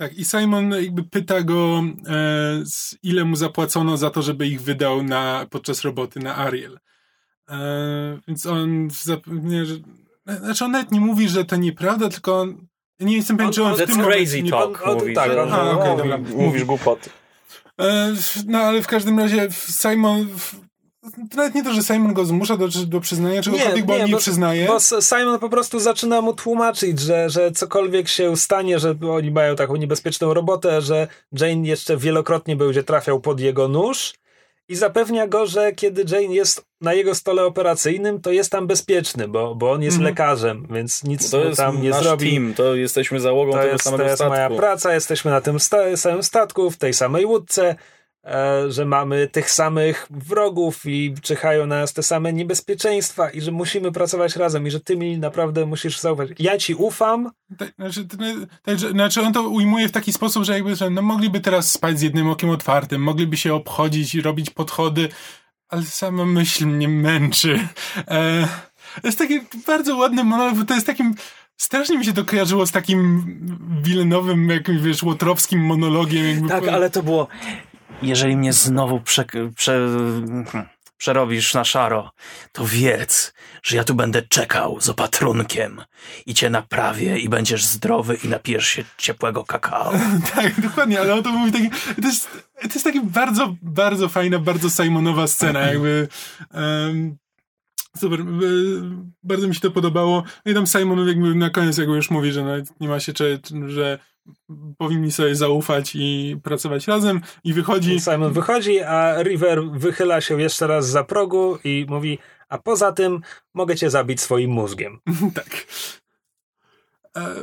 [0.04, 2.62] Tak, i Simon jakby pyta go, e,
[3.02, 6.78] ile mu zapłacono za to, żeby ich wydał na, podczas roboty na Ariel.
[7.48, 9.74] E, więc on zapewnia, że.
[10.38, 12.66] Znaczy, on nawet nie mówi, że to nieprawda, tylko on.
[13.00, 13.74] Nie jestem pewien, czy on.
[13.74, 16.64] That's tym crazy nie, talk, on, on, mówi, tak, że, on, A, okay, mówi, mówisz
[16.64, 17.10] głupoty.
[17.80, 18.12] E,
[18.46, 20.26] no ale w każdym razie Simon.
[20.28, 20.63] To
[21.36, 24.18] nawet nie to, że Simon go zmusza do, do przyznania czegokolwiek, bo on nie bo,
[24.18, 24.66] przyznaje.
[24.66, 29.56] Bo Simon po prostu zaczyna mu tłumaczyć, że, że cokolwiek się stanie, że oni mają
[29.56, 34.12] taką niebezpieczną robotę, że Jane jeszcze wielokrotnie będzie trafiał pod jego nóż
[34.68, 39.28] i zapewnia go, że kiedy Jane jest na jego stole operacyjnym, to jest tam bezpieczny,
[39.28, 40.10] bo, bo on jest Mhm.
[40.14, 42.30] lekarzem, więc nic To jest tam nie nasz zrobi.
[42.30, 44.34] team, to jesteśmy załogą To tego jest, to samego jest statku.
[44.34, 47.74] moja praca, jesteśmy na tym sta- samym statku, w tej samej łódce,
[48.68, 53.92] że mamy tych samych wrogów i czyhają na nas te same niebezpieczeństwa i że musimy
[53.92, 56.28] pracować razem i że ty mi naprawdę musisz zaufać.
[56.38, 58.06] Ja ci ufam, Tak, znaczy,
[58.62, 61.98] tak, znaczy on to ujmuje w taki sposób, że jakby, że no mogliby teraz spać
[61.98, 65.08] z jednym okiem otwartym, mogliby się obchodzić i robić podchody,
[65.68, 67.68] ale sama myśl mnie męczy.
[68.08, 68.48] E,
[69.02, 71.14] to jest taki bardzo ładny monolog, bo to jest takim
[71.56, 73.24] strasznie mi się to kojarzyło z takim
[73.82, 76.26] wilenowym, jakimś, wiesz, łotrowskim monologiem.
[76.26, 77.28] Jakby Tak, ale to było.
[78.02, 79.24] Jeżeli mnie znowu prze,
[79.56, 79.88] prze,
[80.96, 82.10] przerobisz na szaro,
[82.52, 85.82] to wiedz, że ja tu będę czekał z opatrunkiem
[86.26, 89.92] i cię naprawię i będziesz zdrowy i napijesz się ciepłego kakao.
[90.34, 91.70] Tak, dokładnie, ale on to mówi taki,
[92.02, 96.08] to jest, to jest taka bardzo, bardzo fajna, bardzo Simonowa scena, jakby
[96.50, 97.16] em,
[97.96, 98.20] super,
[99.22, 100.22] bardzo mi się to podobało.
[100.44, 103.38] No I tam Simon jakby na koniec jakby już mówi, że nie ma się cze,
[103.66, 103.98] że
[104.78, 108.00] powinni sobie zaufać i pracować razem i wychodzi.
[108.00, 112.18] Simon wychodzi, a River wychyla się jeszcze raz za progu i mówi,
[112.48, 113.20] a poza tym
[113.54, 115.00] mogę cię zabić swoim mózgiem.
[115.34, 115.66] tak.
[117.16, 117.34] E,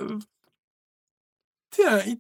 [1.80, 2.18] ja, i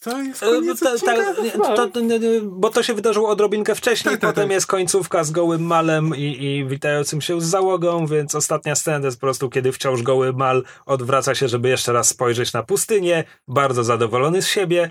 [0.00, 1.14] to jest E, koniec ta- odcinka?
[1.34, 4.44] ta- nie, to, to, nie, nie, bo to się wydarzyło odrobinkę wcześniej, Tak, tak, potem
[4.44, 4.52] tak.
[4.52, 9.06] jest końcówka z gołym malem i, i witającym się z załogą, więc ostatnia scena to
[9.06, 13.24] jest po prostu, kiedy wciąż goły mal odwraca się, żeby jeszcze raz spojrzeć na pustynię,
[13.48, 14.90] bardzo zadowolony z siebie,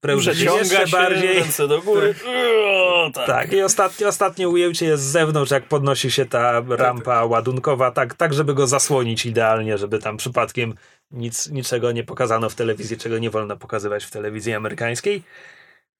[0.00, 1.34] pręży jeszcze się, bardziej.
[1.38, 2.14] ręce do góry.
[2.26, 3.26] O, tak.
[3.26, 8.14] Tak, i ostatnie, ostatnie ujęcie jest z zewnątrz, jak podnosi się ta rampa ładunkowa, tak,
[8.14, 10.74] tak, żeby go zasłonić idealnie, żeby tam przypadkiem
[11.10, 15.22] nic, niczego nie pokazano w telewizji, czego nie wolno pokazywać w telewizji amerykańskiej.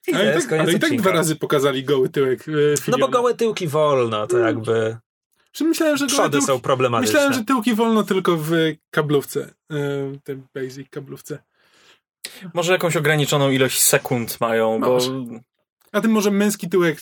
[0.08, 2.48] I Ale, tak, ale i tak dwa razy pokazali goły tyłek.
[2.48, 2.52] E,
[2.90, 4.96] No bo gołe tyłki wolno, to jakby
[5.52, 7.12] Że Myślałem, że przody tyłki, są problematyczne.
[7.12, 8.50] Myślałem, że tyłki wolno tylko w
[8.90, 9.54] kablówce.
[9.72, 9.76] e,
[10.24, 11.38] Tej basic kablówce.
[12.54, 15.10] Może jakąś ograniczoną ilość sekund mają, bo Może.
[15.92, 16.98] A tym może męski tyłek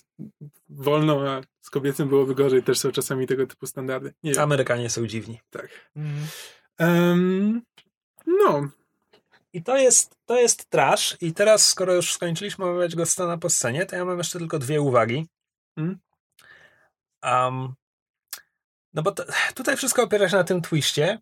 [0.69, 2.63] wolno, a z kobiecym byłoby gorzej.
[2.63, 4.15] Też są czasami tego typu standardy.
[4.39, 5.41] Amerykanie są dziwni.
[5.51, 5.69] Tak.
[6.79, 7.63] Em,
[8.27, 8.69] no.
[9.53, 11.17] I to jest, to jest trash.
[11.21, 14.59] I teraz, skoro już skończyliśmy omawiać go scena po scenie, to ja mam jeszcze tylko
[14.59, 15.27] dwie uwagi.
[15.77, 15.99] Mm.
[17.23, 17.75] Um,
[18.95, 21.19] no bo to, tutaj wszystko opiera się na tym twiście.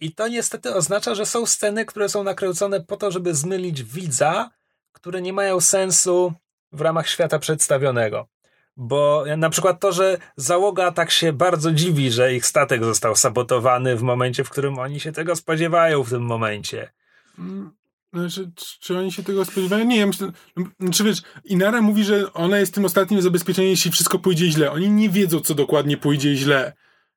[0.00, 4.50] I to niestety oznacza, że są sceny, które są nakręcone po to, żeby zmylić widza,
[4.92, 6.32] które nie mają sensu
[6.72, 8.28] w ramach świata przedstawionego.
[8.76, 13.96] Bo na przykład to, że załoga tak się bardzo dziwi, że ich statek został sabotowany
[13.96, 16.92] w momencie, w którym oni się tego spodziewają w tym momencie.
[17.38, 17.70] Mm,
[18.14, 19.84] Znaczy, czy- czy oni się tego spodziewają?
[19.84, 20.32] Nie, ja myślę,
[20.92, 24.70] czy wiesz, Inara mówi, że ona jest tym ostatnim zabezpieczeniem, jeśli wszystko pójdzie źle.
[24.70, 26.72] Oni nie wiedzą, co dokładnie pójdzie źle.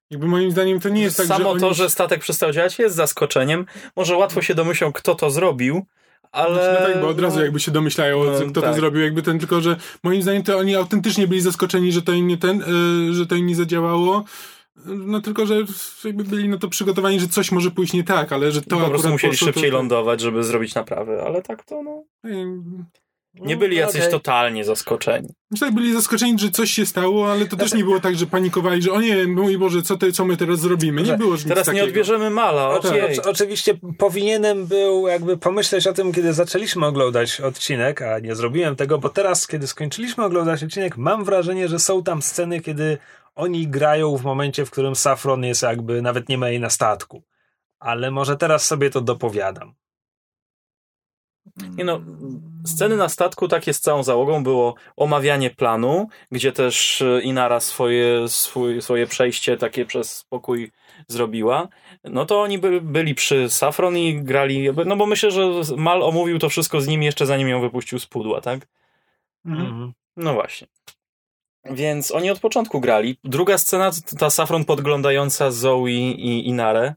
[0.10, 1.60] Jakby moim zdaniem to nie jest tak, samo że oni...
[1.62, 3.66] to, że statek przestał działać jest zaskoczeniem.
[3.95, 5.86] Może łatwo się domyślą, kto to zrobił,
[6.36, 6.79] ale...
[6.79, 8.75] No tak, bo od razu no, jakby się domyślają, No, kto to tak.
[8.75, 12.27] zrobił, jakby ten, tylko że moim zdaniem to oni autentycznie byli zaskoczeni, że to im
[12.27, 12.61] nie ten,
[13.09, 14.23] y, że to im nie zadziałało.
[14.86, 15.55] No tylko, że
[16.03, 18.89] jakby byli na to przygotowani, że coś może pójść nie tak, ale że to po
[18.89, 22.03] prostu musieli poszło, szybciej to, lądować, żeby zrobić naprawy, ale tak to no...
[23.41, 24.11] Nie byli jacyś Okej.
[24.11, 25.29] totalnie zaskoczeni.
[25.51, 28.81] Myślę, byli zaskoczeni, że coś się stało, ale to też nie było tak, że panikowali,
[28.81, 31.01] że o nie, mój Boże, co, ty, co my teraz zrobimy?
[31.01, 31.83] Nie Że było nic Teraz takiego.
[31.83, 38.01] nie odbierzemy mala, oczy, oczywiście powinienem był jakby pomyśleć o tym, kiedy zaczęliśmy oglądać odcinek,
[38.01, 42.21] a nie zrobiłem tego, bo teraz, kiedy skończyliśmy oglądać odcinek, mam wrażenie, że są tam
[42.21, 42.97] sceny, kiedy
[43.36, 47.23] oni grają w momencie, w którym Safron jest jakby, nawet nie ma jej na statku.
[47.79, 49.73] Ale może teraz sobie to dopowiadam.
[51.78, 52.02] Nie no,
[52.66, 58.28] sceny na statku takie z całą załogą było omawianie planu, gdzie też e, Inara swoje,
[58.28, 60.72] swój, swoje przejście takie przez spokój
[61.08, 61.68] zrobiła.
[62.04, 65.41] No to oni by, byli przy Safron i grali, no bo myślę, że
[65.78, 68.68] Mal omówił to wszystko z nimi jeszcze zanim ją wypuścił z pudła, tak?
[69.46, 69.68] Mhm.
[69.68, 69.93] Mhm.
[70.18, 70.68] No właśnie.
[71.66, 73.18] Więc oni od początku grali.
[73.24, 76.93] Druga scena, to ta Safron podglądająca Zoe i Inarę.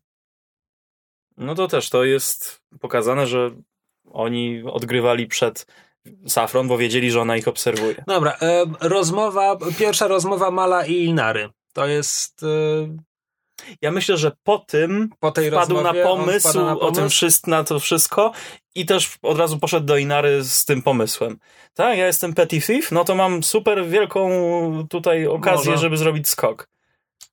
[1.37, 3.51] No to też to jest pokazane, że
[4.13, 5.67] oni odgrywali przed
[6.27, 8.05] Safron, bo wiedzieli, że ona ich obserwuje.
[8.07, 11.49] Dobra, e, rozmowa, pierwsza rozmowa Mala i Inary.
[11.73, 12.47] To jest e,
[13.83, 16.09] Ja myślę, że po tym po tej wpadł na rozmowie.
[16.09, 18.33] on pomysł, wpada na o tym wszystko, na to wszystko
[18.75, 21.39] i też od razu poszedł do Inary z tym pomysłem.
[21.75, 24.31] Tak, ja jestem Petty Thief, no to mam super wielką
[24.91, 25.83] tutaj okazję, Może.
[25.83, 26.69] żeby zrobić skok.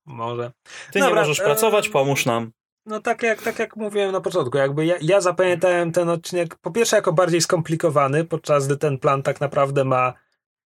[0.05, 0.51] Może.
[0.91, 2.51] Ty nie Dobra, możesz e, pracować, pomóż nam.
[2.85, 6.71] No tak jak, tak jak mówiłem na początku, jakby ja, ja zapamiętałem ten odcinek po
[6.71, 10.13] pierwsze jako bardziej skomplikowany, podczas gdy ten plan tak naprawdę ma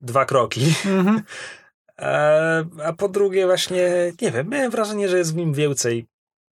[0.01, 0.65] dwa kroki.
[0.85, 1.21] Mhm.
[1.99, 6.07] E, a po drugie właśnie, nie wiem, miałem wrażenie, że jest w nim więcej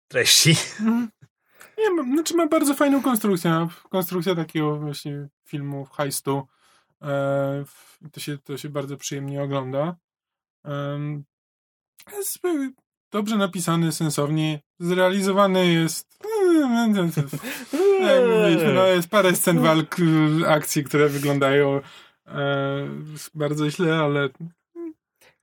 [0.09, 0.51] treści.
[0.81, 1.09] Mhm.
[1.79, 3.69] Nie, ma- znaczy ma bardzo fajną konstrukcję.
[3.91, 6.47] Konstrukcja takiego właśnie filmu, heistu.
[7.03, 9.97] E, w- to, się, to się bardzo przyjemnie ogląda.
[12.17, 12.71] Jest e,
[13.15, 14.61] dobrze napisany, sensownie.
[14.79, 16.19] Zrealizowany jest...
[18.75, 19.97] No jest parę scen walk,
[20.49, 21.81] akcji, które wyglądają
[22.27, 22.89] e,
[23.35, 24.29] bardzo źle, ale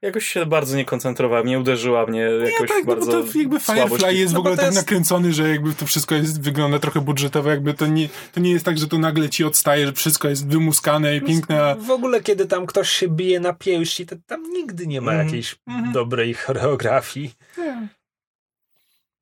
[0.02, 3.60] Jakoś się bardzo nie koncentrowałem, nie uderzyła mnie jakoś tak, no bo bardzo to jakby
[3.60, 3.88] słabość.
[3.94, 6.80] Firefly jest w No bo ogóle tak jest- nakręcony, że jakby to wszystko jest, wygląda
[6.80, 9.94] trochę budżetowo, jakby to nie, to nie jest tak, że to nagle ci odstaje, że
[9.94, 14.06] wszystko jest wymuskane i piękne, a W ogóle, kiedy tam ktoś się bije na pięści,
[14.06, 15.28] to tam nigdy nie ma Mhm.
[15.28, 15.92] jakiejś Mhm.
[15.94, 17.32] dobrej choreografii.
[17.58, 17.88] nie.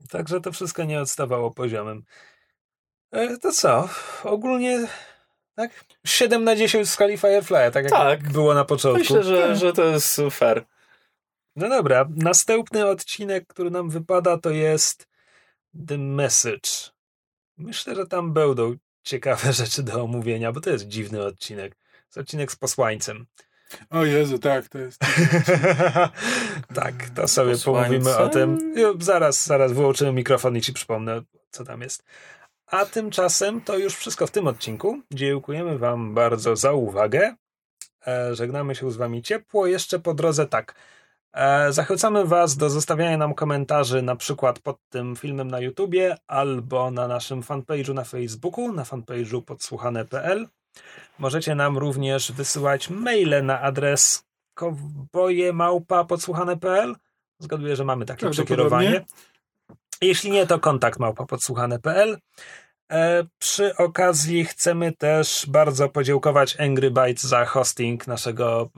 [0.10, 2.04] Także to wszystko nie odstawało poziomem.
[3.12, 3.90] E, to co?
[4.24, 4.88] Ogólnie
[5.60, 5.86] tak?
[6.06, 8.32] 7 na 10 w skali Firefly, tak jak Tak.
[8.32, 9.00] było na początku.
[9.00, 10.66] Myślę, że, że to jest fair.
[11.56, 15.08] No dobra, następny odcinek, który nam wypada, to jest
[15.88, 16.70] The Message.
[17.58, 21.76] Myślę, że tam będą ciekawe rzeczy do omówienia, bo to jest dziwny odcinek.
[21.76, 23.26] To jest odcinek z posłańcem.
[23.90, 25.00] O Jezu, tak, to jest...
[26.82, 28.02] tak, to sobie Posłańcem?
[28.04, 28.74] pomówimy o tym.
[29.00, 32.04] Zaraz, zaraz wyłączymy mikrofon i ci przypomnę, co tam jest.
[32.72, 35.02] A tymczasem to już wszystko w tym odcinku.
[35.12, 37.36] Dziękujemy Wam bardzo za uwagę.
[38.08, 39.68] E, żegnamy się z Wami ciepło.
[39.68, 40.76] Jeszcze po drodze tak.
[41.34, 46.92] E, zachęcamy Was do zostawiania nam komentarzy na przykład pod tym filmem na YouTubie albo
[46.92, 50.48] na naszym fanpage'u na Facebooku, na fanpage'u podsłuchane.pl.
[51.20, 56.96] Możecie nam również wysyłać maile na adres kowbojemałpa.podsłuchane.pl.
[57.40, 59.06] Zgaduję, że mamy takie przekierowanie.
[60.02, 62.18] Jeśli nie, to kontakt małpa podsłuchane.pl.
[62.92, 68.70] E, przy okazji chcemy też bardzo podziękować Angry Bytes za hosting naszego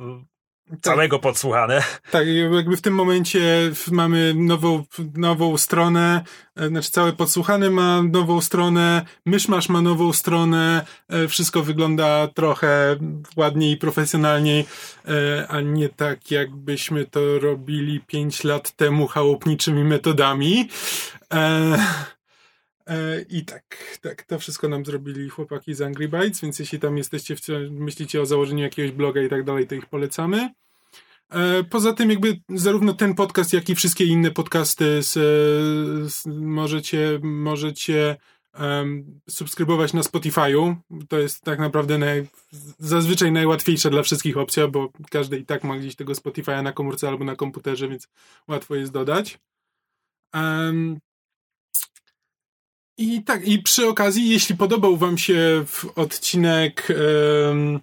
[0.71, 1.83] mm, całego podsłuchane.
[2.11, 4.83] Tak, jakby w tym momencie mamy nową,
[5.15, 6.23] nową stronę,
[6.55, 12.95] e, znaczy całe podsłuchane ma nową stronę, Myszmasz ma nową stronę, e, wszystko wygląda trochę
[13.35, 14.65] ładniej i profesjonalniej,
[15.05, 20.69] e, a nie tak jakbyśmy to robili 5 lat temu chałupniczymi metodami.
[22.91, 26.97] E, I tak, tak, to wszystko nam zrobili chłopaki z Angry Bytes, więc jeśli tam
[26.97, 27.35] jesteście,
[27.69, 30.49] myślicie o założeniu jakiegoś bloga i tak dalej, to ich polecamy.
[31.29, 35.13] E, Poza tym jakby zarówno ten podcast, jak i wszystkie inne podcasty z,
[36.13, 38.17] z, możecie, możecie
[38.53, 40.75] em, subskrybować na Spotify'u.
[41.09, 42.27] To jest tak naprawdę naj,
[42.79, 47.07] zazwyczaj najłatwiejsza dla wszystkich opcja, bo każdy i tak ma gdzieś tego Spotify'a na komórce
[47.07, 48.07] albo na komputerze, więc
[48.47, 49.39] łatwo jest dodać.
[50.33, 50.99] Em,
[53.01, 56.87] I tak, i przy okazji, jeśli podobał wam się w odcinek
[57.49, 57.79] em,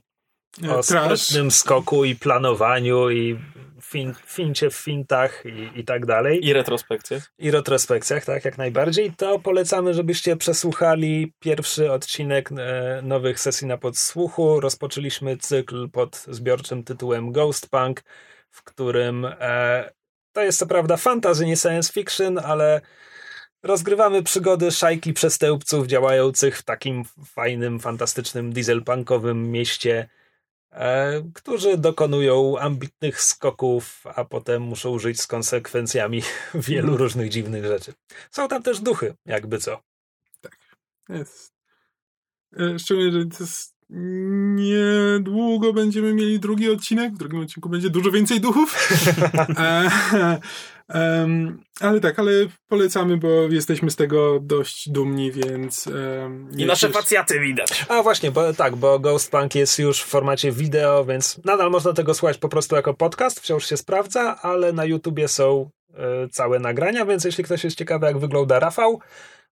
[0.68, 3.38] O Trash, sprytnym skoku i planowaniu i
[3.82, 6.46] fin, fincie w fintach i, i tak dalej.
[6.46, 7.22] I retrospekcje.
[7.38, 13.78] i retrospekcjach, tak, jak najbardziej, to polecamy, żebyście przesłuchali pierwszy odcinek e, nowych sesji na
[13.78, 14.60] podsłuchu.
[14.60, 18.02] Rozpoczęliśmy cykl pod zbiorczym tytułem Ghost Punk,
[18.50, 19.90] w którym e,
[20.32, 22.80] to jest co prawda fantasy, nie science fiction, ale
[23.62, 30.08] rozgrywamy przygody szajki przestępców działających w takim fajnym, fantastycznym dieselpunkowym mieście
[30.70, 36.22] e, którzy dokonują ambitnych skoków, a potem muszą żyć z konsekwencjami
[36.54, 37.94] wielu różnych dziwnych rzeczy.
[38.30, 39.80] Są tam też duchy, jakby co.
[41.08, 41.52] Jest.
[42.60, 47.14] E, Szczególnie, że to jest niedługo będziemy mieli drugi odcinek.
[47.14, 48.88] W drugim odcinku będzie dużo więcej duchów.
[50.88, 52.32] Em, ale tak, ale
[52.68, 55.86] polecamy, bo jesteśmy z tego dość dumni, więc...
[55.86, 57.86] em, I nasze jeszcze- facjaty widać.
[57.88, 62.14] A właśnie, bo tak, bo Ghostpunk jest już w formacie wideo, więc nadal można tego
[62.14, 67.06] słuchać po prostu jako podcast, wciąż się sprawdza, ale na YouTubie są e, całe nagrania,
[67.06, 69.00] więc jeśli ktoś jest ciekawy, jak wygląda Rafał,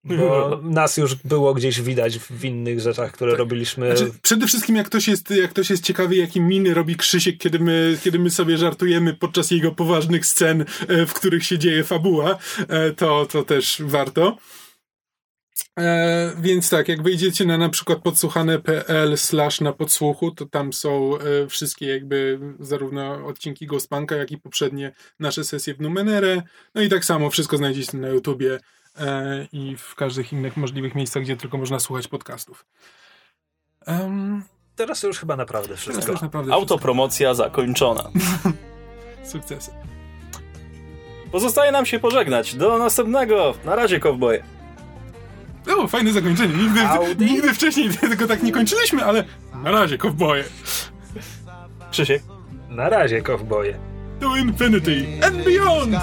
[0.06, 3.96] bo nas już było gdzieś widać w innych rzeczach, które robiliśmy.
[3.96, 7.58] Znaczy, przede wszystkim jak ktoś, jest, jak ktoś jest ciekawy, jakie miny robi Krzysiek, kiedy
[7.58, 12.38] my, kiedy my sobie żartujemy podczas jego poważnych scen, e, w których się dzieje fabuła,
[12.68, 14.36] e, to, to też warto.
[15.78, 21.18] E, więc tak, jak wejdziecie na na przykład podsłuchane.pl slash na podsłuchu, to tam są
[21.18, 26.42] e, wszystkie jakby zarówno odcinki Ghostpunka, jak i poprzednie nasze sesje w Numenere.
[26.74, 28.58] No i tak samo wszystko znajdziecie na YouTubie
[29.52, 32.64] i w każdych innych możliwych miejscach, gdzie tylko można słuchać podcastów.
[33.86, 34.42] Um,
[34.76, 36.12] Teraz to już chyba naprawdę teraz wszystko.
[36.12, 38.10] też naprawdę Autopromocja zakończona.
[38.18, 38.52] wszystko.
[39.32, 39.70] sukcesy.
[41.32, 42.54] Pozostaje nam się pożegnać.
[42.54, 43.54] Do następnego.
[43.64, 44.42] Na razie, kowboje.
[45.78, 46.54] O, fajne zakończenie.
[46.54, 46.80] Nigdy,
[47.24, 49.24] nigdy wcześniej tego tak nie kończyliśmy, ale
[49.62, 50.44] na razie, kowboje.
[51.90, 52.22] Krzysiek.
[52.68, 53.78] Na razie, kowboje.
[54.20, 55.94] To infinity and beyond!